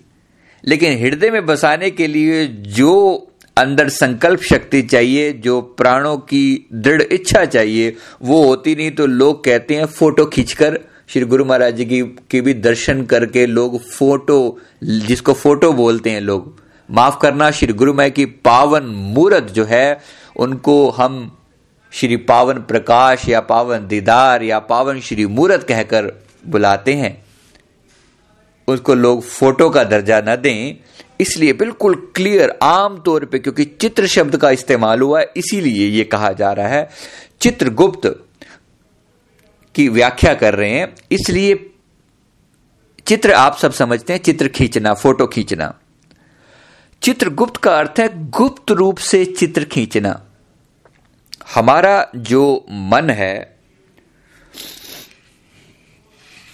लेकिन 0.64 0.99
हृदय 0.99 1.31
में 1.31 1.47
बसाने 1.47 1.90
के 1.90 2.07
लिए 2.07 2.47
जो 2.47 3.27
अंदर 3.57 3.88
संकल्प 3.88 4.43
शक्ति 4.43 4.83
चाहिए, 4.83 5.33
जो 5.33 5.61
प्राणों 5.61 6.16
की 6.16 6.66
दृढ़ 6.73 7.03
इच्छा 7.03 7.45
चाहिए, 7.45 7.97
वो 8.23 8.45
होती 8.45 8.75
नहीं 8.75 8.90
तो 8.90 9.07
लोग 9.07 9.45
कहते 9.45 9.77
हैं 9.77 9.87
फ़ोटो 9.87 10.25
खींचकर, 10.25 10.79
श्री 11.09 11.25
गुरु 11.25 11.45
महाराज 11.45 11.77
जी 11.77 11.85
की, 11.85 12.03
के 12.03 12.40
भी 12.40 12.55
दर्शन 12.55 13.05
करके 13.05 13.47
लोग 13.47 13.81
फ़ोटो, 13.81 14.59
जिसको 14.85 15.33
फ़ोटो 15.33 15.73
बोलते 15.73 16.11
हैं 16.11 16.21
लोग, 16.21 16.61
माफ़ 16.90 17.19
करना, 17.23 17.51
श्री 17.51 17.66
गुरु 17.66 17.79
गुरुमय 17.79 18.11
की 18.11 18.25
पावन 18.25 18.83
मूर्त 18.85 19.45
जो 19.45 19.64
है, 19.64 20.01
उनको 20.37 20.90
हम 20.90 21.37
श्री 21.92 22.16
पावन 22.16 22.61
प्रकाश 22.62 23.29
या 23.29 23.40
पावन 23.40 23.87
दीदार 23.87 24.42
या 24.42 24.59
पावन 24.59 25.00
श्री 25.00 25.26
मूरत 25.26 25.64
कहकर 25.68 26.12
बुलाते 26.46 26.92
हैं। 26.94 27.16
उसको 28.68 28.94
लोग 28.94 29.22
फ़ोटो 29.22 29.68
का 29.70 29.85
दर्जा 29.85 30.20
न 30.20 30.37
दें, 30.37 30.76
इसलिए 31.20 31.53
बिल्कुल 31.53 31.94
क्लियर 32.14 32.59
आम 32.62 32.98
तौर 32.98 33.24
पे, 33.24 33.38
क्योंकि 33.38 33.64
चित्र 33.64 34.07
शब्द 34.07 34.37
का 34.37 34.50
इस्तेमाल 34.50 35.00
हुआ 35.00 35.20
है 35.20 35.33
इसीलिए 35.37 35.88
यह 35.88 36.09
कहा 36.12 36.33
जा 36.33 36.53
रहा 36.53 36.68
है। 36.68 36.88
चित्रगुप्त 37.40 38.07
की 39.74 39.88
व्याख्या 39.88 40.35
कर 40.35 40.55
रहे 40.55 40.70
हैं, 40.70 40.94
इसलिए 41.12 41.70
चित्र 43.07 43.33
आप 43.33 43.57
सब 43.57 43.72
समझते 43.72 44.12
हैं, 44.12 44.20
चित्र 44.20 44.48
खींचना, 44.48 44.94
फ़ोटो 44.94 45.26
खींचना। 45.26 45.74
चित्रगुप्त 47.03 47.57
का 47.57 47.79
अर्थ 47.79 48.00
है 48.00 48.09
गुप्त 48.31 48.70
रूप 48.70 48.98
से 48.98 49.24
चित्र 49.24 49.64
खींचना। 49.64 50.20
हमारा 51.54 52.10
जो 52.16 52.66
मन 52.70 53.10
है, 53.10 53.56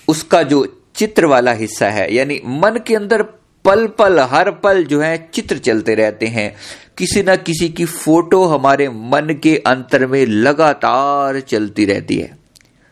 उसका 0.09 0.42
जो 0.42 0.82
चित्र 0.94 1.26
वाला 1.26 1.52
हिस्सा 1.52 1.88
है, 1.90 2.14
यानी 2.14 2.40
मन 2.46 2.80
के 2.87 2.96
अंदर 2.96 3.22
पल 3.64 3.87
पल, 3.87 4.20
हर 4.20 4.50
पल 4.50 4.85
जो 4.85 5.00
है 5.00 5.30
चित्र 5.35 5.59
चलते 5.59 5.94
रहते 5.94 6.26
हैं। 6.26 6.56
किसी 6.98 7.22
ना 7.22 7.37
किसी 7.37 7.68
की 7.68 7.85
फ़ोटो 7.85 8.44
हमारे 8.44 8.88
मन 8.88 9.40
के 9.42 9.56
अंतर 9.56 10.06
में 10.06 10.26
लगातार 10.26 11.40
चलती 11.40 11.85
रहती 11.85 12.16
है। 12.16 12.38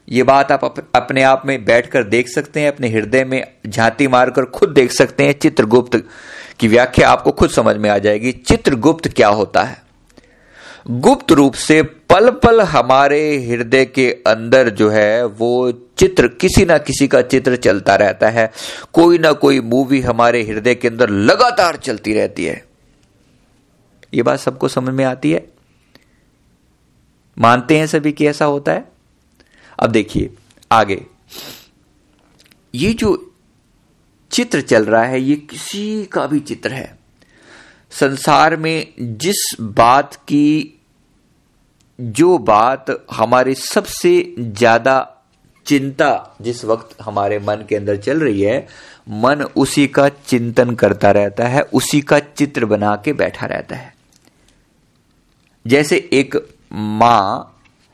ये 0.08 0.22
बात 0.22 0.52
आप 0.52 0.90
अपने 0.94 1.22
आप 1.22 1.42
में 1.46 1.64
बैठकर 1.64 2.04
देख 2.04 2.28
सकते 2.28 2.60
हैं, 2.60 2.68
अपने 2.68 2.88
हृदय 2.88 3.24
में 3.24 3.46
झांती 3.66 4.08
मारकर 4.08 4.44
खुद 4.44 4.68
देख 4.68 4.92
सकते 4.92 5.24
हैं। 5.24 5.32
चित्रगुप्त 5.32 6.04
की 6.60 6.68
व्याख्या 6.68 7.08
आपको 7.08 7.32
खुद 7.32 7.50
समझ 7.50 7.76
में 7.76 7.90
आ 7.90 7.98
जाएगी, 7.98 8.32
चित्रगुप्त 8.32 9.08
क्या 9.08 9.28
होता 9.28 9.62
है? 9.62 9.83
गुप्त 10.90 11.32
रूप 11.32 11.54
से 11.54 11.82
पल 11.82 12.30
पल 12.30 12.60
हमारे 12.60 13.44
हृदय 13.44 13.84
के 13.84 14.12
अंदर 14.12 14.70
जो 14.70 14.90
है, 14.90 15.26
वो 15.26 15.72
चित्र, 15.72 16.28
किसी 16.28 16.64
ना 16.64 16.78
किसी 16.78 17.08
का 17.08 17.22
चित्र 17.22 17.56
चलता 17.56 17.94
रहता 17.94 18.30
है। 18.30 18.52
कोई 18.92 19.18
ना 19.18 19.32
कोई 19.32 19.60
मूवी 19.60 20.00
हमारे 20.00 20.42
हृदय 20.42 20.74
के 20.74 20.88
अंदर 20.88 21.10
लगातार 21.10 21.76
चलती 21.76 22.14
रहती 22.14 22.44
है। 22.44 22.68
ये 24.14 24.22
बात 24.22 24.38
सबको 24.38 24.68
समझ 24.68 24.94
में 24.94 25.04
आती 25.04 25.32
है? 25.32 25.48
मानते 27.38 27.78
हैं 27.78 27.86
सभी 27.86 28.12
कि 28.12 28.26
ऐसा 28.26 28.44
होता 28.44 28.72
है? 28.72 28.92
अब 29.78 29.90
देखिए, 29.90 30.30
आगे। 30.72 31.06
ये 32.74 32.94
जो 32.94 33.34
चित्र 34.30 34.60
चल 34.60 34.84
रहा 34.84 35.04
है, 35.04 35.20
ये 35.20 35.36
किसी 35.36 36.04
का 36.04 36.26
भी 36.26 36.40
चित्र 36.40 36.72
है। 36.72 37.03
संसार 37.94 38.56
में 38.56 38.86
जिस 39.00 39.44
बात 39.60 40.14
की, 40.14 40.80
जो 41.98 42.38
बात 42.38 42.86
हमारे 43.12 43.54
सबसे 43.54 44.34
ज़्यादा 44.38 45.10
चिंता 45.66 46.36
जिस 46.40 46.64
वक्त 46.64 46.96
हमारे 47.02 47.38
मन 47.38 47.64
के 47.68 47.76
अंदर 47.76 47.96
चल 47.96 48.20
रही 48.20 48.42
है, 48.42 48.66
मन 49.08 49.42
उसी 49.56 49.86
का 49.86 50.08
चिंतन 50.08 50.74
करता 50.74 51.10
रहता 51.10 51.48
है, 51.48 51.62
उसी 51.62 52.00
का 52.00 52.18
चित्र 52.18 52.66
बना 52.66 52.94
के 52.96 53.12
बैठा 53.12 53.46
रहता 53.46 53.76
है। 53.76 53.92
जैसे 55.64 55.96
एक 56.12 56.36
माँ 56.72 57.50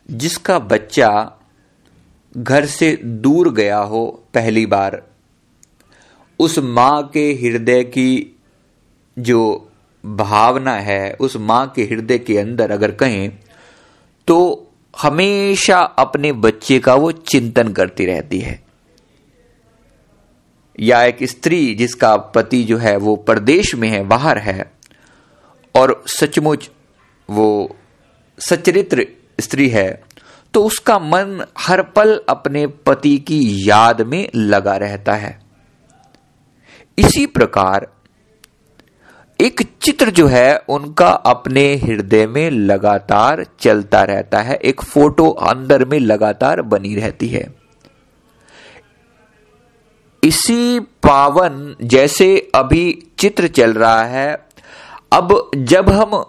जिसका 0.09 0.59
बच्चा 0.59 1.11
घर 2.35 2.67
से 2.67 2.95
दूर 2.97 3.53
गया 3.53 3.79
हो 3.79 4.07
पहली 4.35 4.67
बार, 4.67 5.03
उस 6.39 6.59
माँ 6.59 7.03
के 7.15 7.33
हृदय 7.33 7.85
की 7.85 8.37
जो 9.17 9.70
भावना 10.05 10.75
है 10.75 11.13
उस 11.21 11.37
माँ 11.37 11.67
के 11.77 11.83
हृदय 11.83 12.19
के 12.19 12.39
अंदर 12.39 12.71
अगर 12.71 12.91
कहें 12.93 13.31
तो 14.29 14.67
हमेशा 14.95 15.81
अपने 15.99 16.33
बच्चे 16.33 16.79
का 16.79 16.95
वो 16.95 17.11
चिंतन 17.13 17.73
करती 17.73 18.07
रहती 18.07 18.39
है। 18.39 18.63
या 20.79 21.03
एक 21.05 21.25
स्त्री 21.25 21.75
जिसका 21.75 22.17
पति 22.17 22.63
जो 22.65 22.77
है 22.79 22.97
वो 22.97 23.17
प्रदेश 23.17 23.75
में 23.75 23.89
है, 23.89 24.03
बाहर 24.05 24.39
है, 24.39 24.73
और 25.75 26.03
सचमुच 26.07 26.71
वो 27.29 27.77
सचरित्र 28.39 29.07
स्त्री 29.41 29.69
है 29.69 30.03
तो 30.55 30.65
उसका 30.65 30.99
मन 30.99 31.45
हर 31.59 31.83
पल 31.83 32.21
अपने 32.29 32.67
पति 32.67 33.17
की 33.19 33.41
याद 33.69 34.01
में 34.03 34.29
लगा 34.35 34.77
रहता 34.77 35.15
है। 35.15 35.39
इसी 36.99 37.27
प्रकार 37.27 37.89
एक 39.41 39.63
चित्र 39.83 40.11
जो 40.11 40.27
है, 40.27 40.63
उनका 40.69 41.09
अपने 41.09 41.77
हृदय 41.77 42.27
में 42.27 42.51
लगातार 42.51 43.47
चलता 43.61 44.03
रहता 44.03 44.41
है। 44.41 44.57
एक 44.57 44.81
फ़ोटो 44.81 45.31
अंदर 45.31 45.85
में 45.85 45.99
लगातार 45.99 46.63
बनी 46.63 46.95
रहती 46.95 47.29
है। 47.29 47.55
इसी 50.25 50.81
पावन 50.81 51.77
जैसे 51.83 52.51
अभी 52.55 53.03
चित्र 53.19 53.49
चल 53.49 53.73
रहा 53.73 54.05
है। 54.05 54.47
अब 55.13 55.51
जब 55.57 55.91
हम 55.91 56.25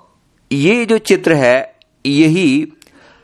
ये 0.51 0.85
जो 0.85 0.97
चित्र 0.97 1.33
है, 1.33 1.75
यही 2.05 2.73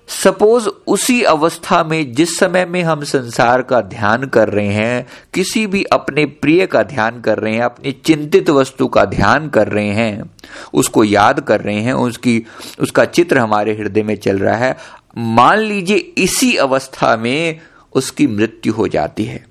सपोज़ 0.07 0.67
उसी 0.87 1.21
अवस्था 1.21 1.83
में, 1.83 2.11
जिस 2.13 2.37
समय 2.39 2.65
में 2.65 2.83
हम 2.83 3.03
संसार 3.03 3.61
का 3.61 3.81
ध्यान 3.81 4.23
कर 4.23 4.49
रहे 4.49 4.67
हैं, 4.67 5.07
किसी 5.33 5.67
भी 5.67 5.83
अपने 5.83 6.25
प्रिय 6.25 6.65
का 6.65 6.83
ध्यान 6.83 7.21
कर 7.21 7.39
रहे 7.39 7.53
हैं, 7.53 7.61
अपनी 7.61 7.91
चिंतित 7.91 8.49
वस्तु 8.49 8.87
का 8.87 9.05
ध्यान 9.05 9.49
कर 9.49 9.67
रहे 9.67 9.89
हैं, 9.89 10.31
उसको 10.73 11.03
याद 11.03 11.39
कर 11.39 11.61
रहे 11.61 11.81
हैं, 11.81 11.93
उसकी, 11.93 12.45
उसका 12.79 13.05
चित्र 13.05 13.37
हमारे 13.37 13.73
हृदय 13.73 14.03
में 14.03 14.15
चल 14.15 14.37
रहा 14.39 14.55
है, 14.55 14.77
मान 15.17 15.57
लीजिए 15.57 15.97
इसी 15.97 16.55
अवस्था 16.55 17.17
में 17.17 17.59
उसकी 17.93 18.27
मृत्यु 18.27 18.73
हो 18.73 18.87
जाती 18.87 19.23
है। 19.23 19.46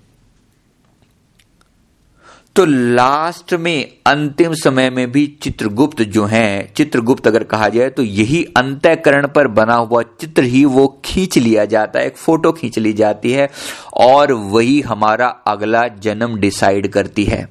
तो 2.57 2.65
लास्ट 2.65 3.55
में, 3.55 3.93
अंतिम 4.07 4.53
समय 4.55 4.91
में 4.91 5.13
भी 5.13 5.27
चित्रगुप्त 5.43 6.03
जो 6.03 6.25
है, 6.25 6.73
चित्रगुप्त 6.77 7.27
अगर 7.27 7.45
कहा 7.45 7.69
जाए 7.69 7.91
तो 7.91 8.03
यही 8.03 8.45
अंतकरण 8.57 9.27
पर 9.27 9.49
बना 9.49 9.75
हुआ 9.75 10.03
चित्र 10.03 10.43
ही 10.43 10.65
वो 10.65 11.03
खींच 11.05 11.39
लिया 11.39 11.65
जाता 11.65 11.99
है, 11.99 12.07
एक 12.07 12.17
फ़ोटो 12.17 12.53
खींच 12.53 12.79
ली 12.79 12.93
जाती 12.93 13.33
है, 13.33 13.51
और 13.95 14.33
वही 14.33 14.81
हमारा 14.81 15.27
अगला 15.27 15.89
जन्म 15.89 16.37
डिसाइड 16.37 16.89
करती 16.89 17.25
है। 17.25 17.49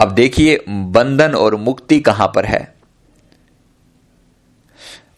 अब 0.00 0.10
देखिए, 0.10 0.64
बंधन 0.68 1.34
और 1.34 1.56
मुक्ति 1.56 2.00
कहाँ 2.00 2.32
पर 2.34 2.44
है? 2.44 2.75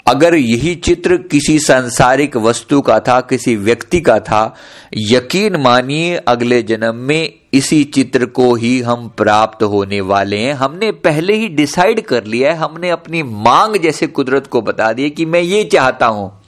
अगर 0.08 0.34
यही 0.34 0.74
चित्र 0.74 1.16
किसी 1.16 1.58
सांसारिक 1.58 2.36
वस्तु 2.36 2.80
का 2.80 3.00
था 3.00 3.20
किसी 3.20 3.56
व्यक्ति 3.56 4.00
का 4.00 4.20
था 4.20 4.54
यकीन 4.96 5.56
मानिए 5.56 6.16
अगले 6.16 6.62
जन्म 6.62 6.94
में 6.94 7.34
इसी 7.52 7.84
चित्र 7.84 8.26
को 8.26 8.54
ही 8.54 8.80
हम 8.80 9.08
प्राप्त 9.08 9.62
होने 9.62 10.00
वाले 10.00 10.36
हैं। 10.36 10.54
हमने 10.54 10.92
पहले 10.92 11.34
ही 11.34 11.48
डिसाइड 11.48 12.00
कर 12.00 12.24
लिया 12.24 12.50
है 12.50 12.56
हमने 12.56 12.90
अपनी 12.90 13.22
मांग 13.22 13.76
जैसे 13.76 14.06
कुदरत 14.06 14.46
को 14.46 14.62
बता 14.62 14.92
दिया 14.92 15.08
कि 15.08 15.26
मैं 15.26 15.40
ये 15.40 15.64
चाहता 15.64 16.06
हूँ। 16.06 16.42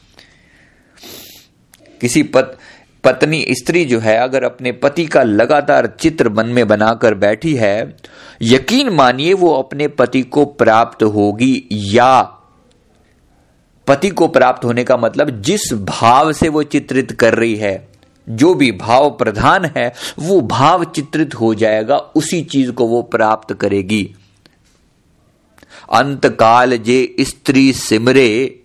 किसी 2.00 2.22
पत, 2.22 2.58
पत्नी 3.04 3.46
स्त्री 3.50 3.84
जो 3.84 4.00
है 4.00 4.18
अगर 4.18 4.44
अपने 4.44 4.72
पति 4.72 5.06
का 5.06 5.22
लगातार 5.22 5.86
चित्र 6.00 6.28
मन 6.28 6.46
में 6.46 6.68
बनाकर 6.68 7.14
बैठी 7.14 7.54
है 7.54 7.96
यकीन 8.42 8.88
मानिए 8.88 9.32
वो 9.34 9.54
अपने 9.54 9.88
पति 9.88 10.22
को 10.22 10.44
प्राप्त 10.44 11.02
होगी 11.02 11.68
या 11.70 12.36
पति 13.90 14.08
को 14.08 14.28
प्राप्त 14.28 14.64
होने 14.64 14.84
का 14.84 14.96
मतलब 14.96 15.42
जिस 15.42 15.72
भाव 15.72 16.32
से 16.32 16.48
वो 16.48 16.62
चित्रित 16.62 17.12
कर 17.12 17.34
रही 17.34 17.56
है, 17.56 17.88
जो 18.28 18.54
भी 18.54 18.72
भाव 18.72 19.10
प्रधान 19.10 19.64
है, 19.76 19.92
वो 20.18 20.40
भाव 20.40 20.84
चित्रित 20.84 21.34
हो 21.34 21.54
जाएगा, 21.54 21.96
उसी 21.96 22.42
चीज़ 22.42 22.72
को 22.72 22.86
वो 22.86 23.02
प्राप्त 23.02 23.54
करेगी। 23.54 24.14
अंत 25.92 26.26
काल 26.26 26.76
जे 26.76 27.16
स्त्री 27.20 27.72
सिमरे, 27.72 28.62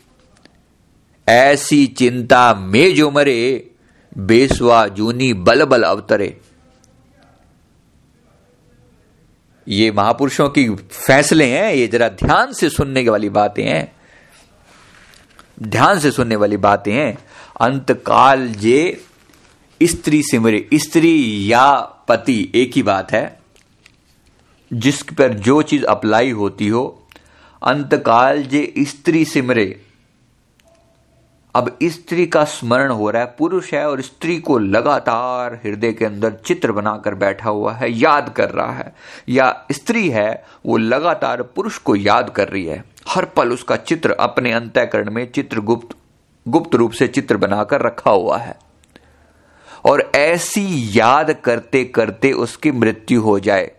ऐसी 1.27 1.87
चिंता 1.87 2.53
में 2.53 2.95
जो 2.95 3.11
मरे 3.11 3.71
बेसवा 4.17 4.87
जूनी 4.87 5.33
बल 5.33 5.65
बल 5.65 5.83
अवतरे। 5.83 6.37
ये 9.67 9.91
महापुरुषों 9.91 10.49
की 10.49 10.69
फैसले 10.75 11.45
हैं, 11.45 11.73
ये 11.73 11.87
जरा 11.87 12.09
ध्यान 12.09 12.53
से 12.53 12.69
सुनने 12.69 13.09
वाली 13.09 13.29
बातें 13.29 13.63
हैं। 13.63 13.95
ध्यान 15.63 15.99
से 15.99 16.11
सुनने 16.11 16.35
वाली 16.35 16.57
बातें 16.57 16.93
हैं। 16.93 17.17
अंतकाल 17.61 18.47
जे 18.47 19.01
स्त्री 19.83 20.23
सिमरे 20.23 20.69
स्त्री 20.73 21.51
या 21.51 21.71
पति 22.07 22.51
एक 22.55 22.71
ही 22.75 22.83
बात 22.83 23.11
है। 23.11 23.39
जिस 24.73 25.03
पर 25.03 25.33
जो 25.33 25.61
चीज़ 25.61 25.85
अप्लाई 25.85 26.31
होती 26.31 26.67
हो, 26.67 27.07
अंतकाल 27.63 28.43
जे 28.43 28.73
स्त्री 28.79 29.25
सिमरे 29.25 29.84
अब 31.55 31.77
स्त्री 31.83 32.27
का 32.27 32.43
स्मरण 32.43 32.91
हो 32.91 33.09
रहा 33.09 33.21
है, 33.21 33.35
पुरुष 33.39 33.73
है 33.73 33.89
और 33.89 34.01
स्त्री 34.01 34.39
को 34.39 34.57
लगातार 34.57 35.53
हृदय 35.53 35.93
के 35.93 36.05
अंदर 36.05 36.33
चित्र 36.33 36.71
बनाकर 36.71 37.15
बैठा 37.15 37.49
हुआ 37.49 37.73
है, 37.73 37.91
याद 37.91 38.33
कर 38.37 38.49
रहा 38.49 38.71
है। 38.71 38.95
या 39.29 39.65
स्त्री 39.71 40.09
है, 40.09 40.45
वो 40.65 40.77
लगातार 40.77 41.41
पुरुष 41.41 41.77
को 41.77 41.95
याद 41.95 42.29
कर 42.29 42.47
रही 42.47 42.65
है। 42.65 42.85
हर 43.07 43.25
पल 43.25 43.51
उसका 43.51 43.75
चित्र 43.75 44.11
अपने 44.11 44.51
अंतःकरण 44.51 45.11
में 45.11 45.31
चित्र 45.31 45.59
गुप्त 45.59 45.95
गुप्त 46.47 46.75
रूप 46.75 46.91
से 46.91 47.07
चित्र 47.07 47.37
बनाकर 47.37 47.81
रखा 47.81 48.11
हुआ 48.11 48.37
है। 48.37 48.59
और 49.85 50.11
ऐसी 50.15 50.99
याद 50.99 51.31
करते 51.31 51.85
करते 51.85 52.31
उसकी 52.31 52.71
मृत्यु 52.71 53.21
हो 53.21 53.39
जाए। 53.39 53.71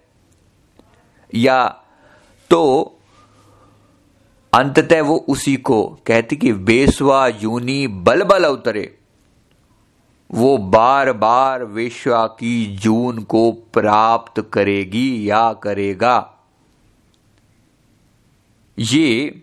या 1.34 1.76
तो 2.50 2.92
अंततः 4.56 5.02
वो 5.02 5.16
उसी 5.28 5.56
को 5.56 5.82
कहती 6.06 6.36
कि 6.36 6.52
बेसवा 6.52 7.26
यूनी 7.28 7.86
बल 7.86 8.22
बल 8.22 8.44
अवतरे। 8.44 8.98
वो 10.30 10.56
बार 10.58 11.12
बार 11.12 11.64
वेश्वा 11.64 12.26
की 12.26 12.66
जून 12.76 13.18
को 13.22 13.50
प्राप्त 13.52 14.40
करेगी 14.52 15.30
या 15.30 15.52
करेगा। 15.52 16.32
ये 18.78 19.42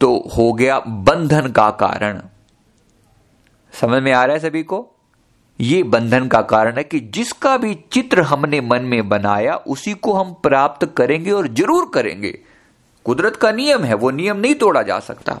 तो 0.00 0.28
हो 0.36 0.52
गया 0.52 0.78
बंधन 0.80 1.50
का 1.50 1.70
कारण। 1.70 2.20
समझ 3.72 4.02
में 4.02 4.12
आ 4.12 4.24
रहा 4.24 4.34
है 4.34 4.40
सभी 4.40 4.62
को? 4.62 4.86
ये 5.60 5.82
बंधन 5.82 6.28
का 6.28 6.40
कारण 6.42 6.76
है 6.76 6.84
कि 6.84 7.00
जिसका 7.00 7.56
भी 7.56 7.74
चित्र 7.92 8.22
हमने 8.22 8.60
मन 8.60 8.82
में 8.82 9.08
बनाया, 9.08 9.56
उसी 9.56 9.94
को 9.94 10.12
हम 10.12 10.32
प्राप्त 10.32 10.84
करेंगे 10.96 11.30
और 11.30 11.48
ज़रूर 11.48 11.90
करेंगे। 11.94 12.38
कुदरत 13.04 13.36
का 13.36 13.52
नियम 13.52 13.84
है, 13.84 13.94
वो 13.94 14.10
नियम 14.10 14.36
नहीं 14.36 14.54
तोड़ा 14.54 14.82
जा 14.82 14.98
सकता। 15.00 15.38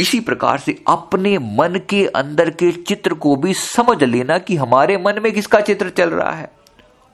इसी 0.00 0.20
प्रकार 0.20 0.58
से 0.58 0.84
अपने 0.88 1.38
मन 1.38 1.80
के 1.90 2.06
अंदर 2.06 2.50
के 2.50 2.72
चित्र 2.72 3.14
को 3.14 3.36
भी 3.36 3.54
समझ 3.54 4.02
लेना 4.04 4.38
कि 4.38 4.56
हमारे 4.56 4.96
मन 4.96 5.20
में 5.22 5.32
किसका 5.32 5.60
चित्र 5.60 5.90
चल 5.90 6.10
रहा 6.10 6.32
है। 6.32 6.50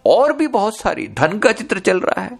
और 0.06 0.32
भी 0.32 0.46
बहुत 0.46 0.76
सारी, 0.76 1.08
धन 1.08 1.38
का 1.38 1.52
चित्र 1.52 1.78
चल 1.78 2.00
रहा 2.00 2.22
है। 2.22 2.38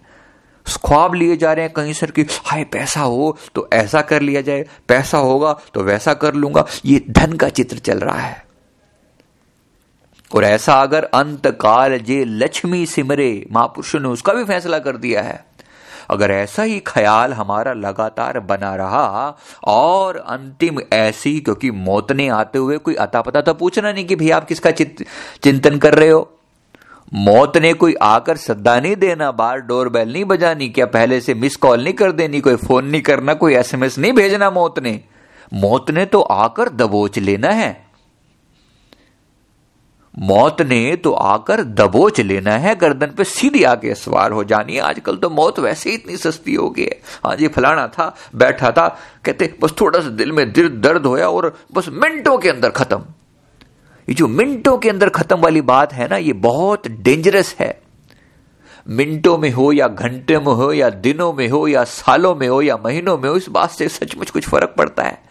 ख्वाब 0.86 1.14
लिए 1.14 1.36
जा 1.36 1.52
रहे 1.52 1.64
हैं 1.64 1.72
कहीं 1.72 1.92
सर 1.92 2.10
की, 2.10 2.22
हाय, 2.22 2.64
पैसा 2.64 3.00
हो 3.00 3.36
तो 3.54 3.68
ऐसा 3.72 4.00
कर 4.00 4.22
लिया 4.22 4.40
जाए, 4.40 4.66
पैसा 4.88 5.18
होगा 5.18 5.52
तो 5.74 5.82
वैसा 5.82 6.14
कर 6.14 6.34
लूँगा। 6.34 6.66
ये 6.84 7.04
धन 7.10 7.32
का 7.32 7.48
चित्र 7.48 7.78
चल 7.78 7.98
रहा 7.98 8.18
है। 8.18 8.43
और 10.34 10.44
ऐसा 10.44 10.74
अगर 10.74 11.04
अंत 11.04 11.46
काल 11.60 11.98
जे 11.98 12.24
लक्ष्मी 12.24 12.84
सिमरे 12.86 13.46
महापुरुषों 13.52 14.00
ने 14.00 14.08
उसका 14.08 14.32
भी 14.32 14.44
फैसला 14.44 14.78
कर 14.78 14.96
दिया 14.96 15.22
है। 15.22 15.44
अगर 16.10 16.30
ऐसा 16.30 16.62
ही 16.62 16.78
ख्याल 16.78 17.32
हमारा 17.32 17.72
लगातार 17.72 18.38
बना 18.40 18.74
रहा 18.76 19.36
और 19.64 20.16
अंतिम 20.16 20.80
ऐसी, 20.92 21.40
क्योंकि 21.40 21.70
मौत 21.70 22.12
ने 22.12 22.28
आते 22.28 22.58
हुए 22.58 22.78
कोई 22.78 22.94
अता 22.94 23.20
पता 23.20 23.40
तो 23.40 23.54
पूछना 23.54 23.92
नहीं 23.92 24.04
कि 24.04 24.16
भाई 24.16 24.30
आप 24.30 24.44
किसका 24.44 24.70
चिंतन 24.70 25.78
कर 25.78 25.94
रहे 25.94 26.08
हो? 26.08 26.30
मौत 27.14 27.56
ने 27.56 27.72
कोई 27.72 27.94
आकर 27.94 28.36
सद्दा 28.36 28.78
नहीं 28.80 28.96
देना, 28.96 29.30
बार 29.32 29.60
डोर 29.60 29.88
बेल 29.88 30.12
नहीं 30.12 30.24
बजानी, 30.24 30.68
क्या 30.68 30.86
पहले 30.86 31.20
से 31.20 31.34
मिस 31.34 31.56
कॉल 31.56 31.84
नहीं 31.84 31.94
कर 31.94 32.12
देनी, 32.12 32.40
कोई 32.40 32.56
फ़ोन 32.56 32.86
नहीं 32.86 33.02
करना, 33.02 33.34
कोई 33.34 33.54
एसएमएस 33.54 33.98
नहीं 33.98 34.12
भेजना 34.12 34.50
मौत 34.50 34.78
ने? 34.78 35.00
मौत 35.52 35.90
ने 35.90 36.04
तो 36.06 36.20
आकर 36.20 36.68
दबोच 36.68 37.18
लेना 37.18 37.48
है। 37.48 37.83
मौत 40.18 40.62
ने 40.62 40.96
तो 40.96 41.12
आकर 41.12 41.62
दबोच 41.62 42.20
लेना 42.20 42.52
है, 42.52 42.74
गर्दन 42.76 43.06
पे 43.06 43.24
सीधी 43.24 43.62
आके 43.62 43.94
सवार 43.94 44.32
हो 44.32 44.44
जानी 44.44 44.74
है। 44.74 44.80
आजकल 44.80 45.16
तो 45.16 45.30
मौत 45.30 45.58
वैसे 45.58 45.90
ही 45.90 45.96
इतनी 45.96 46.16
सस्ती 46.16 46.54
हो 46.54 46.70
गई 46.70 46.82
है। 46.82 47.00
हाँ 47.26 47.36
जी, 47.36 47.48
फलाना 47.48 47.88
था, 47.88 48.16
बैठा 48.34 48.70
था, 48.70 48.98
कहते, 49.24 49.54
बस 49.60 49.74
थोड़ा 49.80 50.00
सा 50.00 50.08
दिल 50.08 50.32
में 50.32 50.52
दिल 50.52 50.68
दर्द 50.68 51.06
होया 51.06 51.28
और 51.28 51.58
बस 51.74 51.88
मिनटों 51.88 52.38
के 52.38 52.48
अंदर 52.48 52.70
खत्म। 52.70 53.04
ये 54.08 54.14
जो 54.14 54.28
मिनटों 54.28 54.78
के 54.78 54.90
अंदर 54.90 55.08
खत्म 55.08 55.36
वाली 55.36 55.60
बात 55.60 55.92
है 55.92 56.08
ना, 56.08 56.16
ये 56.16 56.32
बहुत 56.32 56.88
डेंजरस 56.88 57.56
है। 57.60 57.80
मिनटों 58.88 59.38
में 59.38 59.50
हो 59.50 59.72
या 59.72 59.88
घंटे 59.88 60.38
में 60.38 60.52
हो 60.52 60.72
या 60.72 60.90
दिनों 60.90 61.32
में 61.32 61.48
हो 61.48 61.68
या 61.68 61.84
सालों 61.84 62.34
में 62.34 62.48
हो 62.48 62.62
या 62.62 62.76
महीनों 62.76 63.18
में 63.18 63.28
हो, 63.28 63.36
इस 63.36 63.48
बात 63.48 63.70
से 63.70 63.88
सचमुच 63.88 64.30
कुछ 64.30 64.48
फ़र्क 64.48 64.74
पड़ता 64.78 65.02
है। 65.02 65.23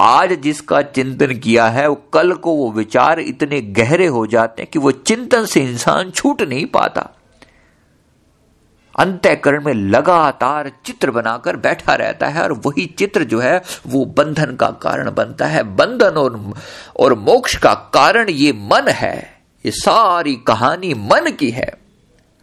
आज 0.00 0.32
जिसका 0.32 0.82
चिंतन 0.82 1.38
किया 1.38 1.66
है, 1.66 1.88
वो 1.88 1.94
कल 1.94 2.32
को 2.32 2.54
वो 2.54 2.72
विचार 2.72 3.20
इतने 3.20 3.60
गहरे 3.60 4.06
हो 4.06 4.26
जाते 4.26 4.62
हैं 4.62 4.70
कि 4.72 4.78
वो 4.78 4.90
चिंतन 4.90 5.44
से 5.44 5.60
इंसान 5.60 6.10
छूट 6.10 6.42
नहीं 6.42 6.66
पाता। 6.66 7.08
अंत्यकरण 8.98 9.64
में 9.64 9.74
लगातार 9.74 10.72
चित्र 10.86 11.10
बनाकर 11.10 11.56
बैठा 11.56 11.94
रहता 11.94 12.26
है 12.26 12.42
और 12.42 12.52
वही 12.52 12.86
चित्र 12.86 13.24
जो 13.24 13.40
है, 13.40 13.62
वो 13.86 14.04
बंधन 14.04 14.56
का 14.56 14.70
कारण 14.70 15.10
बनता 15.10 15.46
है। 15.46 15.62
बंधन 15.62 16.16
और 16.16 16.54
और 16.96 17.14
मोक्ष 17.14 17.56
का 17.56 17.74
कारण 17.74 18.28
ये 18.28 18.52
मन 18.52 18.88
है। 18.88 19.42
ये 19.64 19.70
सारी 19.70 20.36
कहानी 20.36 20.94
मन 20.94 21.30
की 21.30 21.50
है। 21.50 21.72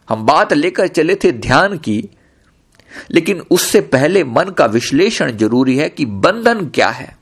हम 0.10 0.26
बात 0.26 0.54
लेकर 0.54 0.88
चले 0.88 1.16
थे 1.16 1.32
ध्यान 1.32 1.78
की, 1.78 2.10
लेकिन 3.12 3.44
उससे 3.52 3.82
पहले 3.82 4.24
मन 4.24 4.44
का 4.44 4.66
विश्लेषण 4.66 5.32
ज़रूरी 5.32 5.78
है 5.78 5.90
कि 5.90 6.06
बंधन 6.06 6.66
क्या 6.66 6.90
है। 6.90 7.19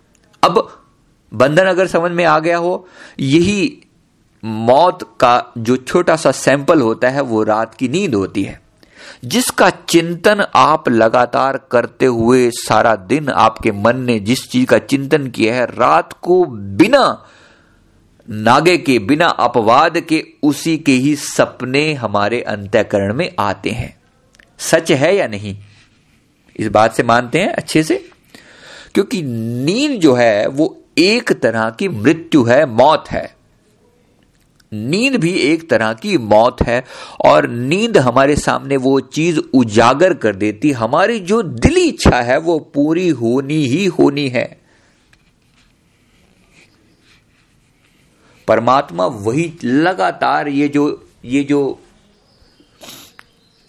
अब 0.48 0.84
बंधन 1.34 1.64
अगर 1.64 1.88
समझ 1.88 2.12
में 2.12 2.26
आ 2.26 2.40
गया 2.40 2.58
हो, 2.58 2.88
यही 3.20 3.78
मौत 4.46 5.16
का 5.20 5.46
जो 5.58 5.78
छोटा 5.78 6.16
सा 6.16 6.32
सैंपल 6.32 6.82
होता 6.82 7.10
है, 7.10 7.22
वो 7.22 7.44
रात 7.44 7.74
की 7.74 7.88
नींद 7.88 8.16
होती 8.16 8.44
है। 8.44 8.62
जिसका 9.26 9.70
चिंतन 9.70 10.46
आप 10.56 10.90
लगातार 10.90 11.60
करते 11.72 12.06
हुए 12.06 12.52
सारा 12.52 12.96
दिन 12.96 13.30
आपके 13.30 13.72
मन 13.72 13.98
ने 13.98 14.20
जिस 14.20 14.50
चीज़ 14.50 14.66
का 14.66 14.78
चिंतन 14.78 15.28
किया 15.28 15.56
है, 15.56 15.66
रात 15.66 16.14
को 16.14 16.46
बिना 16.46 17.26
नागे 18.30 18.78
के, 18.78 19.00
बिना 19.00 19.28
अपवाद 19.28 20.00
के, 20.00 20.28
उसी 20.44 20.78
के 20.78 20.92
ही 20.92 21.16
सपने 21.16 21.94
हमारे 21.94 22.42
अंत्यकरण 22.42 23.14
में 23.14 23.36
आते 23.40 23.70
हैं। 23.70 23.98
सच 24.58 24.92
है 24.92 25.16
या 25.16 25.28
नहीं? 25.28 25.58
इस 26.58 26.68
बात 26.68 26.94
से 26.94 27.04
मानते 27.04 27.40
हैं 27.40 27.50
अच्छे 27.50 27.84
से? 27.84 28.10
क्योंकि 28.98 29.22
नींद 29.22 30.02
जो 30.02 30.14
है, 30.14 30.48
वो 30.48 30.84
एक 30.98 31.34
तरह 31.34 31.70
की 31.70 31.90
मृत्यु 31.90 32.44
है, 32.44 32.66
मौत 32.66 33.06
है। 33.10 33.36
नींद 34.74 35.16
भी 35.16 35.32
एक 35.32 35.70
तरह 35.70 35.94
की 35.94 36.18
मौत 36.18 36.58
है 36.62 36.84
और 37.26 37.48
नींद 37.48 37.98
हमारे 37.98 38.36
सामने 38.36 38.78
वो 38.78 39.00
चीज़ 39.00 39.40
उजागर 39.54 40.14
कर 40.14 40.36
देती, 40.36 40.72
हमारी 40.72 41.20
जो 41.20 41.42
दिली 41.42 41.82
इच्छा 41.82 42.22
है, 42.22 42.40
वो 42.40 42.60
पूरी 42.60 43.10
होनी 43.10 43.66
ही 43.66 43.86
होनी 43.86 44.30
है। 44.30 44.62
परमात्मा 48.48 49.06
वही 49.06 49.54
लगातार 49.64 50.48
ये 50.48 50.68
जो 50.68 51.08
ये 51.26 51.44
जो 51.44 51.80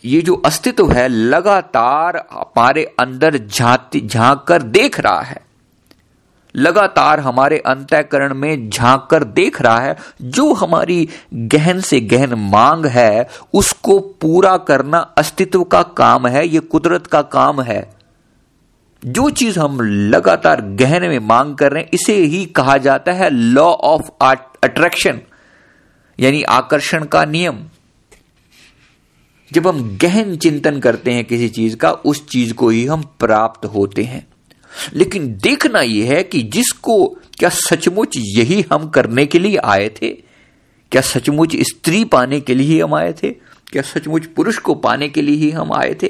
ये 0.04 0.20
जो 0.22 0.34
अस्तित्व 0.36 0.90
है 0.92 1.08
लगातार 1.08 2.16
हमारे 2.32 2.84
अंदर 3.00 3.38
झाँक 3.38 4.44
कर 4.48 4.62
देख 4.62 5.00
रहा 5.00 5.20
है। 5.20 5.40
लगातार 6.54 7.20
हमारे 7.20 7.58
अंतःकरण 7.58 8.34
में 8.34 8.70
झाँक 8.70 9.08
कर 9.10 9.24
देख 9.24 9.60
रहा 9.62 9.78
है। 9.80 9.96
जो 10.22 10.52
हमारी 10.52 11.08
गहन 11.34 11.80
से 11.80 12.00
गहन 12.00 12.34
मांग 12.34 12.86
है, 12.86 13.28
उसको 13.54 13.98
पूरा 13.98 14.56
करना 14.56 14.98
अस्तित्व 14.98 15.64
का 15.64 15.82
काम 15.82 16.26
है, 16.26 16.46
ये 16.48 16.60
कुदरत 16.60 17.06
का 17.06 17.22
काम 17.22 17.60
है। 17.60 17.90
जो 19.02 19.30
चीज़ 19.30 19.58
हम 19.58 19.80
लगातार 19.80 20.60
गहन 20.60 21.08
में 21.08 21.18
मांग 21.18 21.54
कर 21.56 21.72
रहे 21.72 21.82
हैं, 21.82 21.90
इसे 21.92 22.14
ही 22.14 22.44
कहा 22.46 22.76
जाता 22.76 23.12
है 23.12 23.30
लॉ 23.30 23.64
ऑफ़ 23.64 24.10
अट्रैक्शन, 24.22 25.20
यानी 26.18 26.42
आकर्षण 26.42 27.04
का 27.04 27.24
नियम। 27.24 27.64
जब 29.52 29.66
हम 29.66 29.98
गहन 30.02 30.36
चिंतन 30.36 30.80
करते 30.80 31.10
हैं 31.10 31.24
किसी 31.24 31.48
चीज़ 31.48 31.76
का, 31.76 31.92
उस 31.92 32.28
चीज़ 32.28 32.54
को 32.54 32.68
ही 32.68 32.86
हम 32.86 33.02
प्राप्त 33.02 33.66
होते 33.66 34.02
हैं। 34.04 34.26
लेकिन 34.94 35.38
देखना 35.42 35.80
यह 35.80 36.12
है 36.12 36.22
कि 36.22 36.42
जिसको, 36.42 37.18
क्या 37.38 37.48
सचमुच 37.48 38.14
यही 38.16 38.64
हम 38.72 38.88
करने 38.88 39.26
के 39.26 39.38
लिए 39.38 39.56
आए 39.56 39.88
थे? 39.88 40.08
क्या 40.92 41.02
सचमुच 41.02 41.56
स्त्री 41.56 42.04
पाने 42.04 42.40
के 42.40 42.54
लिए 42.54 42.66
ही 42.66 42.80
हम 42.80 42.94
आए 42.94 43.12
थे? 43.12 43.30
क्या 43.66 43.82
सचमुच 43.82 44.26
पुरुष 44.26 44.58
को 44.58 44.74
पाने 44.74 45.08
के 45.08 45.22
लिए 45.22 45.36
ही 45.36 45.50
हम 45.50 45.72
आए 45.72 45.96
थे? 46.02 46.08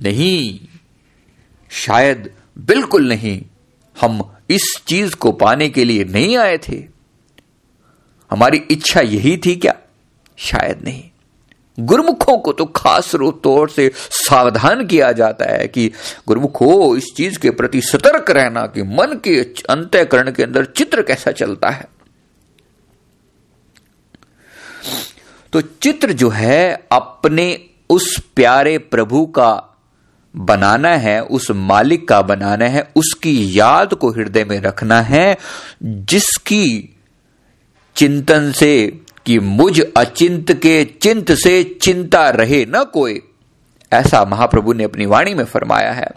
नहीं। 0.00 0.60
शायद 1.70 2.30
बिल्कुल 2.58 3.08
नहीं। 3.08 3.42
हम 4.00 4.34
इस 4.50 4.82
चीज़ 4.88 5.14
को 5.14 5.32
पाने 5.32 5.68
के 5.68 5.84
लिए 5.84 6.04
नहीं 6.04 6.36
आए 6.36 6.58
थे। 6.58 6.84
हमारी 8.30 8.58
इच्छा 8.58 9.00
यही 9.00 9.36
थी 9.36 9.56
क्या? 9.56 9.74
शायद 10.36 10.84
नहीं। 10.84 11.08
गुरुमुखों 11.80 12.38
को 12.38 12.52
तो 12.52 12.64
खास 12.64 13.14
रूप 13.14 13.40
तौर 13.44 13.70
से 13.70 13.90
सावधान 13.96 14.86
किया 14.86 15.12
जाता 15.12 15.44
है 15.44 15.68
कि 15.68 15.90
गुरुमुखो, 16.28 16.96
इस 16.96 17.04
चीज़ 17.16 17.38
के 17.38 17.50
प्रति 17.50 17.80
सतर्क 17.80 18.30
रहना 18.30 18.66
कि 18.66 18.82
मन 18.82 19.20
के 19.24 19.40
अंत्यकरण 19.70 20.30
के 20.30 20.42
अंदर 20.42 20.64
चित्र 20.64 21.02
कैसा 21.02 21.30
चलता 21.30 21.70
है। 21.70 21.88
तो 25.52 25.60
चित्र 25.60 26.12
जो 26.12 26.28
है, 26.28 26.86
अपने 26.92 27.64
उस 27.90 28.18
प्यारे 28.36 28.78
प्रभु 28.78 29.26
का 29.26 29.78
बनाना 30.36 30.88
है, 30.88 31.22
उस 31.22 31.50
मालिक 31.50 32.08
का 32.08 32.22
बनाना 32.22 32.64
है, 32.64 32.92
उसकी 32.96 33.58
याद 33.58 33.94
को 33.94 34.10
हृदय 34.10 34.44
में 34.44 34.60
रखना 34.60 35.00
है, 35.02 35.36
जिसकी 35.82 36.96
चिंतन 37.96 38.52
से 38.52 39.01
कि 39.26 39.38
मुझ 39.38 39.80
अचिंत 39.96 40.52
के 40.52 40.84
चिंत 40.84 41.32
से 41.32 41.78
चिंता 41.82 42.30
रहे 42.30 42.66
न 42.68 42.84
कोई। 42.92 43.22
ऐसा 43.92 44.24
महाप्रभु 44.24 44.72
ने 44.72 44.84
अपनी 44.84 45.06
वाणी 45.06 45.34
में 45.34 45.44
फरमाया 45.44 45.92
है। 45.92 46.08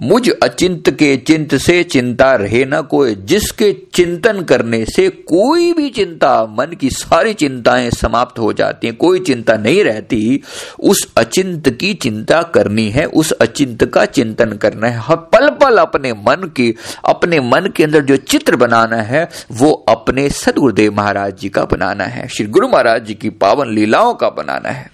मुझ 0.00 0.28
अचिंत 0.42 0.90
के 0.90 1.16
चिंत 1.16 1.56
से 1.56 1.82
चिंता 1.82 2.34
रहे 2.34 2.64
न 2.64 2.82
कोई, 2.82 3.14
जिसके 3.14 3.76
चिंतन 3.94 4.42
करने 4.42 4.84
से 4.84 5.08
कोई 5.08 5.72
भी 5.72 5.90
चिंता, 5.90 6.44
मन 6.44 6.76
की 6.80 6.90
सारी 6.90 7.34
चिंताएँ 7.34 7.90
समाप्त 7.90 8.38
हो 8.38 8.52
जाती 8.52 8.86
हैं, 8.86 8.96
कोई 8.96 9.20
चिंता 9.20 9.56
नहीं 9.56 9.84
रहती। 9.84 10.42
उस 10.80 11.12
अचिंत 11.16 11.68
की 11.68 11.94
चिंता 11.94 12.42
करनी 12.42 12.90
है, 12.90 13.04
उस 13.04 13.32
अचिंत 13.32 13.84
का 13.84 14.04
चिंतन 14.04 14.52
करना 14.52 14.88
है। 14.88 14.98
हर 14.98 15.16
पल 15.16 15.48
पल 15.48 15.78
अपने 15.78 16.12
मन 16.12 16.52
की, 16.56 16.74
अपने 17.04 17.40
मन 17.40 17.72
के 17.76 17.84
अंदर 17.84 18.00
जो 18.00 18.16
चित्र 18.16 18.56
बनाना 18.56 18.96
है, 18.96 19.28
वो 19.52 19.72
अपने 19.88 20.28
सदगुरुदेव 20.28 20.94
महाराज 20.94 21.38
जी 21.38 21.48
का 21.48 21.64
बनाना 21.64 22.04
है, 22.04 22.28
श्री 22.28 22.46
गुरु 22.46 22.68
महाराज 22.68 23.06
जी 23.06 23.14
की 23.14 23.30
पावन 23.30 23.70
लीलाओं 23.70 24.14
का 24.14 24.30
बनाना 24.30 24.68
है। 24.68 24.92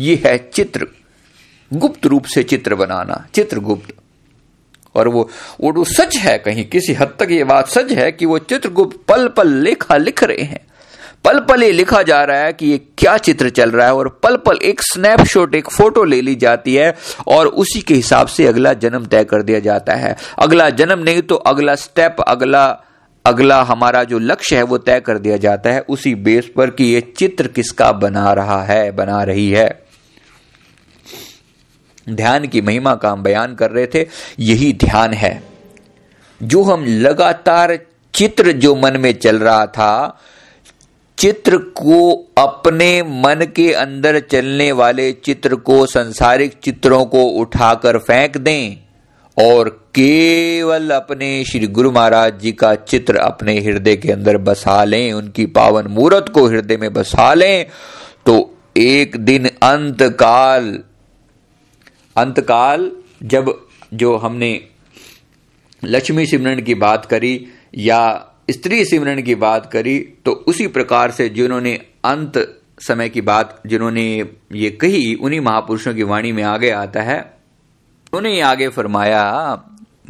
ये 0.00 0.22
है 0.26 0.50
चित्र। 0.54 0.86
गुप्त 1.70 2.06
रूप 2.06 2.24
से 2.24 2.42
चित्र 2.42 2.74
बनाना, 2.74 3.24
चित्रगुप्त। 3.34 3.94
और 4.94 5.08
वो 5.08 5.28
वो 5.60 5.72
तो 5.72 5.84
सच 5.84 6.16
है 6.16 6.38
कहीं, 6.38 6.64
किसी 6.64 6.92
हद 6.92 7.14
तक 7.20 7.30
ये 7.30 7.44
बात 7.44 7.68
सच 7.68 7.92
है 7.92 8.10
कि 8.12 8.26
वो 8.26 8.38
चित्रगुप्त 8.38 8.96
पल 9.08 9.28
पल 9.28 9.52
लेखा 9.54 9.96
लिख 9.96 10.24
रहे 10.24 10.42
हैं। 10.42 10.66
पल 11.24 11.38
पल 11.40 11.62
ये 11.62 11.70
लिखा 11.72 12.02
जा 12.02 12.22
रहा 12.24 12.40
है 12.40 12.52
कि 12.52 12.66
ये 12.66 12.78
क्या 12.98 13.16
चित्र 13.18 13.50
चल 13.50 13.70
रहा 13.70 13.86
है 13.86 13.94
और 13.94 14.08
पल 14.22 14.36
पल 14.36 14.58
एक 14.62 14.82
स्नैपशॉट 14.82 15.54
एक 15.54 15.70
फ़ोटो 15.70 16.04
ले 16.04 16.20
ली 16.20 16.34
जाती 16.34 16.74
है 16.74 16.94
और 17.26 17.46
उसी 17.46 17.80
के 17.80 17.94
हिसाब 17.94 18.26
से 18.26 18.46
अगला 18.46 18.72
जन्म 18.74 19.06
तय 19.06 19.24
कर 19.24 19.42
दिया 19.42 19.58
जाता 19.58 19.94
है। 19.94 20.16
अगला 20.38 20.68
जन्म 20.70 20.98
नहीं 20.98 21.22
तो 21.22 21.34
अगला 21.34 21.74
स्टेप 21.74 22.16
अगला 22.20 22.66
अगला 23.24 23.62
हमारा 23.62 24.04
जो 24.04 24.18
लक्ष्य 24.18 24.56
है 24.56 24.62
वो 24.62 24.78
तय 24.78 25.00
कर 25.00 25.18
दिया 25.18 25.36
जाता 25.36 25.70
है 25.70 25.80
उसी 25.88 26.14
बेस 26.14 26.50
पर 26.56 26.70
कि 26.70 26.84
ये 26.84 27.00
चित्र 27.16 27.46
किसका 27.46 27.92
बना 27.92 28.32
रहा 28.32 28.62
है, 28.64 28.90
बना 28.90 29.22
रही 29.22 29.50
है। 29.50 29.87
ध्यान 32.16 32.46
की 32.46 32.60
महिमा 32.60 32.94
का 32.94 33.10
हम 33.10 33.22
बयान 33.22 33.54
कर 33.54 33.70
रहे 33.70 33.86
थे, 33.86 34.06
यही 34.40 34.72
ध्यान 34.72 35.12
है। 35.12 35.42
जो 36.40 36.62
हम 36.62 36.84
लगातार 36.84 37.78
चित्र 38.14 38.52
जो 38.52 38.74
मन 38.76 38.96
में 38.96 39.12
चल 39.12 39.38
रहा 39.38 39.66
था, 39.66 40.18
चित्र 41.18 41.58
को 41.58 42.12
अपने 42.38 43.02
मन 43.02 43.46
के 43.56 43.72
अंदर 43.72 44.18
चलने 44.20 44.70
वाले 44.72 45.12
चित्र 45.12 45.56
को, 45.56 45.86
संसारिक 45.86 46.52
चित्रों 46.62 47.04
को 47.04 47.22
उठाकर 47.22 47.98
फेंक 47.98 48.36
दें 48.36 48.76
और 49.36 49.68
केवल 49.94 50.90
अपने 50.90 51.44
श्री 51.44 51.66
गुरु 51.66 51.90
महाराज 51.90 52.38
जी 52.40 52.52
का 52.52 52.74
चित्र 52.74 53.16
अपने 53.16 53.58
हृदय 53.60 53.96
के 53.96 54.12
अंदर 54.12 54.36
बसा 54.38 54.82
लें, 54.84 55.12
उनकी 55.12 55.46
पावन 55.46 55.86
मूर्त 55.86 56.28
को 56.28 56.46
हृदय 56.46 56.76
में 56.76 56.92
बसा 56.92 57.32
लें 57.34 57.66
तो 58.26 58.54
एक 58.76 59.16
दिन 59.16 59.46
अंत 59.46 60.02
काल 60.02 60.78
अंतकाल, 62.18 62.90
जब 63.22 63.54
जो 63.94 64.16
हमने 64.16 64.50
लक्ष्मी 65.82 66.26
सिमरण 66.26 66.60
की 66.62 66.74
बात 66.76 67.04
करी 67.06 67.34
या 67.78 68.00
स्त्री 68.50 68.84
सिमरण 68.84 69.22
की 69.22 69.34
बात 69.36 69.70
करी 69.72 69.98
तो 70.24 70.32
उसी 70.48 70.66
प्रकार 70.66 71.10
से 71.10 71.28
जिन्होंने 71.28 71.74
अंत 72.04 72.38
समय 72.80 73.08
की 73.08 73.20
बात, 73.20 73.60
जिन्होंने 73.66 74.06
ये 74.52 74.70
कही, 74.72 75.14
उन्हीं 75.14 75.40
महापुरुषों 75.40 75.94
की 75.94 76.02
वाणी 76.02 76.32
में 76.32 76.42
आगे 76.42 76.70
आता 76.70 77.02
है। 77.02 77.18
उन्हें 78.12 78.40
आगे 78.42 78.68
फरमाया, 78.68 79.22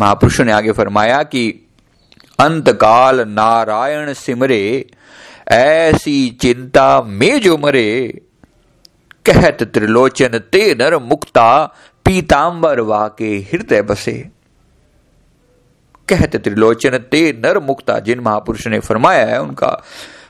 महापुरुषों 0.00 0.44
ने 0.44 0.52
आगे 0.52 0.72
फरमाया 0.72 1.22
कि 1.22 1.48
अंतकाल 2.38 3.20
नारायण 3.28 4.12
सिमरे, 4.14 4.90
ऐसी 5.48 6.28
चिंता 6.40 7.00
में 7.02 7.40
जो 7.40 7.56
मरे, 7.58 8.22
कहत 9.26 9.62
त्रिलोचन 9.64 10.38
ते 10.52 10.74
नर 10.74 10.98
मुक्ता 11.02 11.48
पीतांबर 12.04 12.80
वाके 12.80 13.36
हृदय 13.38 13.82
बसे। 13.82 14.28
कहते 16.08 16.38
त्रिलोचन, 16.38 16.98
ते 16.98 17.32
नर 17.32 17.58
मुक्ता 17.58 17.98
जिन 17.98 18.20
महापुरुष 18.20 18.66
ने 18.66 18.80
फरमाया 18.80 19.26
है, 19.26 19.42
उनका 19.42 19.84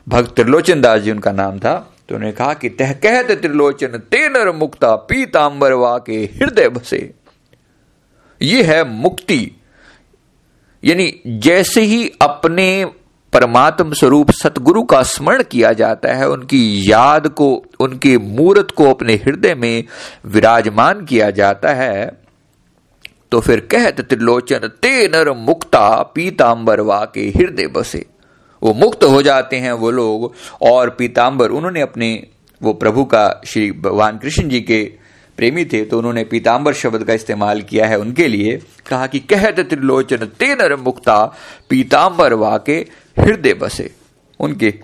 भक्त 0.08 0.36
त्रिलोचन 0.36 0.80
दास 0.80 1.00
जी, 1.00 1.10
उनका 1.10 1.32
नाम 1.32 1.58
था। 1.58 1.94
तो 2.08 2.14
उन्होंने 2.14 2.32
कहा 2.32 2.54
कि 2.54 2.68
तह 2.68 2.92
कहत 2.92 3.30
त्रिलोचन, 3.30 3.86
ते 3.86 4.28
नर 4.28 4.52
मुक्ता 4.52 4.96
पीतांबर 4.96 5.72
वा 5.72 5.98
के 5.98 6.12
हृदय 6.12 6.68
बसे। 6.68 7.14
ये 8.42 8.62
है 8.62 8.84
मुक्ति। 8.84 9.52
यानी 10.84 11.20
जैसे 11.26 11.80
ही 11.80 12.12
अपने 12.22 12.92
परमात्म 13.32 13.92
स्वरूप 13.92 14.30
सतगुरु 14.30 14.82
का 14.82 15.02
स्मरण 15.02 15.42
किया 15.42 15.72
जाता 15.72 16.12
है, 16.12 16.28
उनकी 16.28 16.92
याद 16.92 17.28
को, 17.28 17.64
उनके 17.80 18.18
मूर्त 18.18 18.70
को 18.70 18.90
अपने 18.90 19.14
हृदय 19.14 19.54
में 19.54 19.84
विराजमान 20.26 21.04
किया 21.04 21.30
जाता 21.30 21.68
है। 21.68 22.20
तो 23.32 23.40
फिर 23.40 23.60
कहत 23.60 24.00
त्रिलोचन, 24.00 24.58
ते 24.58 25.08
नर 25.08 25.32
मुक्ता 25.32 26.02
पीतांबर 26.02 26.80
वा 26.80 27.04
के 27.14 27.20
हृदय 27.20 27.66
बसे। 27.66 28.06
वो 28.62 28.74
मुक्त 28.74 29.04
हो 29.04 29.22
जाते 29.22 29.56
हैं 29.56 29.72
वो 29.72 29.90
लोग, 29.90 30.34
और 30.62 30.90
पीतांबर, 30.90 31.50
उन्होंने 31.50 31.80
अपने, 31.80 32.26
वो 32.62 32.72
प्रभु 32.72 33.04
का, 33.04 33.40
श्री 33.46 33.72
भगवान 33.72 34.18
कृष्ण 34.18 34.48
जी 34.48 34.60
के 34.60 34.92
प्रेमी 35.36 35.64
थे 35.64 35.84
तो 35.84 35.98
उन्होंने 35.98 36.24
पीतांबर 36.24 36.72
शब्द 36.72 37.04
का 37.04 37.12
इस्तेमाल 37.12 37.62
किया 37.62 37.86
है 37.86 37.98
उनके 37.98 38.28
लिए। 38.28 38.62
कहा 38.86 39.06
कि 39.06 39.18
कहत 39.18 39.60
त्रिलोचन, 39.60 40.16
ते 40.16 40.54
नर 40.54 40.76
मुक्ता 40.76 41.34
पीतांबर 41.70 42.32
वाके 42.32 43.07
हृदय 43.20 43.54
बसे। 43.54 43.94
उनके 44.40 44.74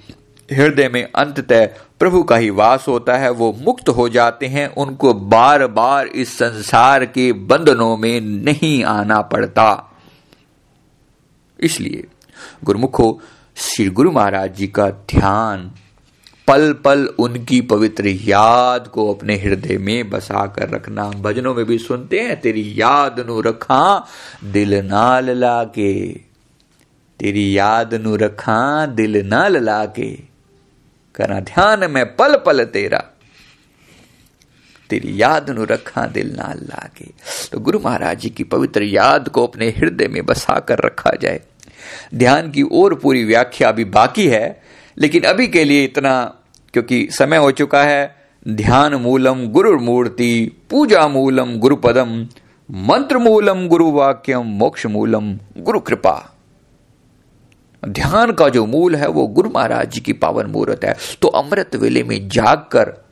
हृदय 0.52 0.88
में 0.88 1.08
अंततः 1.14 1.66
प्रभु 2.00 2.22
का 2.22 2.36
ही 2.36 2.50
वास 2.50 2.84
होता 2.88 3.16
है, 3.16 3.30
वो 3.30 3.56
मुक्त 3.60 3.88
हो 3.88 4.08
जाते 4.08 4.46
हैं, 4.46 4.68
उनको 4.68 5.14
बार 5.14 5.66
बार 5.66 6.06
इस 6.06 6.38
संसार 6.38 7.04
के 7.04 7.32
बंधनों 7.32 7.96
में 7.96 8.20
नहीं 8.20 8.84
आना 8.84 9.20
पड़ता। 9.20 9.96
इसलिए 11.60 12.04
गुरुमुखो, 12.64 13.20
श्री 13.56 13.88
गुरु 13.88 14.10
महाराज 14.10 14.54
जी 14.54 14.66
का 14.66 14.90
ध्यान 14.90 15.72
पल 16.48 16.72
पल 16.72 17.06
उनकी 17.18 17.60
पवित्र 17.60 18.06
याद 18.06 18.88
को 18.88 19.14
अपने 19.14 19.36
हृदय 19.36 19.78
में 19.78 20.10
बसा 20.10 20.46
कर 20.46 20.68
रखना। 20.68 21.08
भजनों 21.08 21.54
में 21.54 21.64
भी 21.64 21.78
सुनते 21.78 22.20
हैं, 22.20 22.40
तेरी 22.40 22.74
याद 22.76 23.24
नु 23.28 23.40
रखा, 23.40 24.06
दिल 24.44 24.74
नाल 24.74 25.30
लाके। 25.30 26.33
तेरी 27.24 27.58
याद 27.58 27.94
नु 27.94 28.14
रखा, 28.16 28.86
दिल 28.86 29.16
नाल 29.26 29.56
लाके 29.56 30.10
करा 31.14 31.38
ध्यान 31.40 31.90
में 31.90 32.04
पल 32.16 32.36
पल 32.36 32.64
तेरा। 32.64 32.98
तेरी 34.90 35.12
याद 35.22 35.48
नु 35.50 35.64
रखा, 35.64 36.06
दिल 36.06 36.34
नाल 36.36 36.58
लाके 36.58 37.04
तो 37.52 37.60
गुरु 37.60 37.78
महाराज 37.84 38.18
जी 38.20 38.30
की 38.30 38.44
पवित्र 38.44 38.82
याद 38.82 39.28
को 39.28 39.46
अपने 39.46 39.68
हृदय 39.68 40.08
में 40.08 40.26
बसा 40.26 40.58
कर 40.58 40.78
रखा 40.78 41.10
जाए। 41.22 41.40
ध्यान 42.14 42.50
की 42.50 42.62
और 42.62 42.94
पूरी 42.94 43.24
व्याख्या 43.24 43.68
अभी 43.68 43.84
बाकी 43.84 44.26
है, 44.26 44.62
लेकिन 44.98 45.22
अभी 45.22 45.48
के 45.48 45.64
लिए 45.64 45.84
इतना, 45.84 46.34
क्योंकि 46.74 47.08
समय 47.10 47.36
हो 47.36 47.50
चुका 47.50 47.82
है। 47.82 48.16
ध्यान 48.48 48.94
मूलम 48.94 49.46
गुरु 49.46 49.78
मूर्ति, 49.80 50.52
पूजा 50.70 51.08
मूलम 51.08 51.56
गुरुपदम, 51.56 52.28
मंत्र 52.70 53.18
मूलम 53.18 53.66
गुरु 53.68 53.90
वाक्यम 53.92 54.54
मोक्ष 54.58 54.86
मूलम 54.86 55.34
गुरु 55.58 55.80
कृपा 55.80 56.30
ध्यान 57.88 58.32
का 58.32 58.48
जो 58.48 58.66
मूल 58.66 58.96
है 58.96 59.08
वो 59.08 59.26
गुरु 59.26 59.50
महाराज 59.50 59.90
जी 59.90 60.00
की 60.00 60.12
पावन 60.12 60.46
मूर्त 60.46 60.84
है। 60.84 60.96
तो 61.22 61.28
अमृत 61.28 61.76
वेले 61.76 62.02
में 62.02 62.28
जागकर 62.28 63.04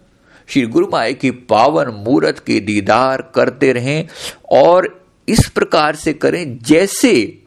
श्री 0.49 0.63
गुरु 0.63 0.87
माए 0.93 1.13
की 1.13 1.31
पावन 1.31 1.89
मूर्त 1.89 2.39
के 2.39 2.61
दीदार 2.61 3.33
करते 3.35 3.73
रहें 3.73 4.09
और 4.53 5.05
इस 5.29 5.49
प्रकार 5.49 5.97
से 5.97 6.13
करें 6.13 6.59
जैसे 6.59 7.39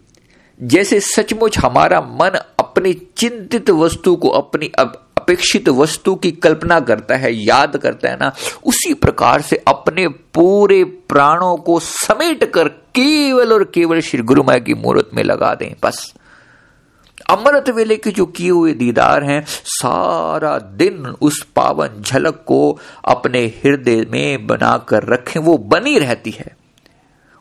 जैसे 0.61 0.99
सचमुच 0.99 1.57
हमारा 1.57 2.01
मन 2.01 2.39
अपनी 2.59 2.93
चिंतित 3.17 3.69
वस्तु 3.69 4.15
को, 4.15 4.29
अपनी 4.29 4.71
अपेक्षित 4.79 5.69
वस्तु 5.69 6.15
की 6.15 6.31
कल्पना 6.31 6.79
करता 6.79 7.15
है, 7.15 7.33
याद 7.33 7.77
करता 7.77 8.09
है 8.09 8.15
ना, 8.15 8.35
उसी 8.65 8.93
प्रकार 8.93 9.41
से 9.41 9.63
अपने 9.67 10.07
पूरे 10.07 10.83
प्राणों 10.83 11.57
को 11.57 11.79
समेट 11.79 12.43
कर 12.43 12.67
केवल 12.67 13.53
और 13.53 13.63
केवल 13.63 13.99
श्री 14.01 14.21
गुरु 14.21 14.43
माया 14.43 14.59
की 14.59 14.73
मूर्त 14.73 15.09
में 15.13 15.23
लगा 15.23 15.55
दें। 15.55 15.75
बस। 15.83 16.13
अमृत 17.29 17.69
वेले 17.69 17.97
के 17.97 18.11
जो 18.11 18.25
किए 18.25 18.49
हुए 18.49 18.73
दीदार 18.73 19.23
हैं, 19.23 19.45
सारा 19.47 20.59
दिन 20.59 21.05
उस 21.05 21.47
पावन 21.55 22.01
झलक 22.01 22.43
को 22.47 22.79
अपने 23.05 23.45
हृदय 23.45 24.05
में 24.09 24.47
बनाकर 24.47 25.03
रखें, 25.03 25.39
वो 25.39 25.57
बनी 25.57 25.99
रहती 25.99 26.31
है। 26.31 26.57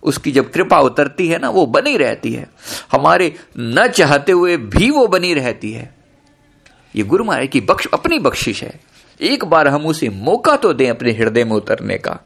उसकी 0.03 0.33
जब 0.33 0.51
कृपा 0.51 0.81
उतरती 0.81 1.29
है 1.29 1.39
ना, 1.39 1.51
वो 1.51 1.67
बनी 1.67 1.97
रहती 1.97 2.33
है। 2.33 2.49
हमारे 2.93 3.35
न 3.59 3.89
चाहते 3.89 4.33
हुए 4.33 4.57
भी 4.57 4.91
वो 4.91 5.07
बनी 5.07 5.35
रहती 5.35 5.73
है। 5.73 5.95
ये 6.97 7.03
गुरु 7.03 7.25
महाराज 7.25 7.49
की 7.49 7.61
बख्श, 7.61 7.87
अपनी 7.95 8.19
बख्शिश 8.19 8.63
है। 8.63 8.81
एक 9.21 9.45
बार 9.45 9.69
हम 9.69 9.87
उसे 9.87 10.09
मौका 10.09 10.57
तो 10.57 10.73
दें 10.73 10.91
अपने 10.91 11.13
हृदय 11.13 11.45
में 11.45 11.53
उतरने 11.53 11.99
का। 11.99 12.19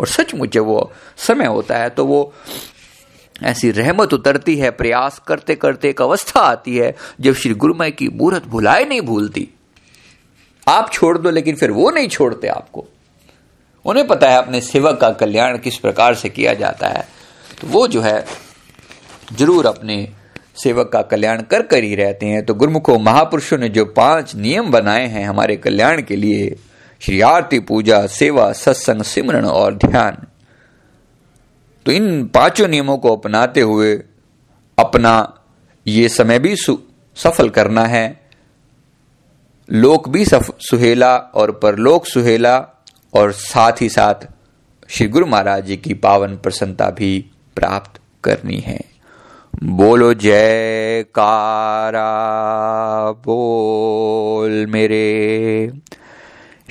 और 0.00 0.06
सचमुच 0.06 0.56
वो 0.56 0.92
समय 1.16 1.46
होता 1.46 1.76
है 1.76 1.90
तो 1.90 2.06
वो 2.06 2.34
ऐसी 3.42 3.70
रहमत 3.70 4.12
उतरती 4.12 4.56
है, 4.56 4.70
प्रयास 4.70 5.22
करते 5.26 5.54
करते 5.54 5.88
एक 5.88 6.02
अवस्था 6.02 6.40
आती 6.40 6.76
है, 6.76 6.96
जब 7.20 7.34
श्री 7.34 7.54
गुरुमय 7.54 7.90
की 7.90 8.08
मूर्त 8.08 8.46
भुलाए 8.46 8.84
नहीं 8.84 9.00
भूलती। 9.00 9.48
आप 10.68 10.92
छोड़ 10.92 11.18
दो, 11.18 11.30
लेकिन 11.30 11.56
फिर 11.56 11.70
वो 11.70 11.90
नहीं 11.90 12.08
छोड़ते 12.08 12.48
आपको। 12.48 12.86
उन्हें 13.84 14.06
पता 14.06 14.30
है 14.30 14.38
अपने 14.38 14.60
सेवक 14.60 15.00
का 15.00 15.10
कल्याण 15.10 15.58
किस 15.58 15.76
प्रकार 15.76 16.14
से 16.14 16.28
किया 16.28 16.54
जाता 16.54 16.86
है। 16.86 17.08
तो 17.60 17.66
वो 17.66 17.88
जो 17.88 18.00
है, 18.00 18.26
ज़रूर 19.32 19.66
अपने 19.66 20.08
सेवक 20.56 20.90
का 20.92 21.02
कल्याण 21.02 21.42
कर 21.42 21.62
कर 21.62 21.84
ही 21.84 21.94
रहते 21.94 22.26
हैं। 22.26 22.46
तो 22.46 22.54
गुरुमुखों, 22.54 22.98
महापुरुषों 22.98 23.58
ने 23.58 23.68
जो 23.68 23.84
पाँच 23.84 24.36
नियम 24.36 24.70
बनाए 24.70 25.06
हैं 25.06 25.26
हमारे 25.26 25.56
कल्याण 25.56 26.02
के 26.02 26.16
लिए, 26.16 26.56
श्री 27.00 27.20
आरती 27.20 27.58
पूजा, 27.58 28.06
सेवा, 28.06 28.52
सत्संग 28.52 29.02
सिमरण 29.02 29.44
और 29.44 29.74
ध्यान। 29.74 30.26
तो 31.86 31.92
इन 31.92 32.26
पाँचों 32.26 32.68
नियमों 32.68 32.98
को 32.98 33.16
अपनाते 33.16 33.60
हुए 33.60 33.94
अपना 34.78 35.14
ये 35.86 36.08
समय 36.08 36.38
भी 36.38 36.56
सफल 36.56 37.48
करना 37.48 37.84
है। 37.84 38.04
लोक 39.70 40.08
भी 40.08 40.24
सुहेला 40.24 41.16
और 41.16 41.50
परलोक 41.52 42.06
सुहेला 42.06 42.56
और 43.14 43.32
साथ 43.32 43.72
ही 43.80 43.88
साथ 43.88 44.26
श्री 44.88 45.06
गुरु 45.08 45.26
महाराज 45.26 45.64
जी 45.66 45.76
की 45.76 45.94
पावन 45.94 46.36
प्रसन्नता 46.36 46.90
भी 46.90 47.30
प्राप्त 47.56 48.00
करनी 48.24 48.58
है। 48.58 48.80
बोलो 49.64 50.14
जय 50.14 51.04
कारा 51.14 52.10
बोल 53.12 54.66
मेरे। 54.66 55.72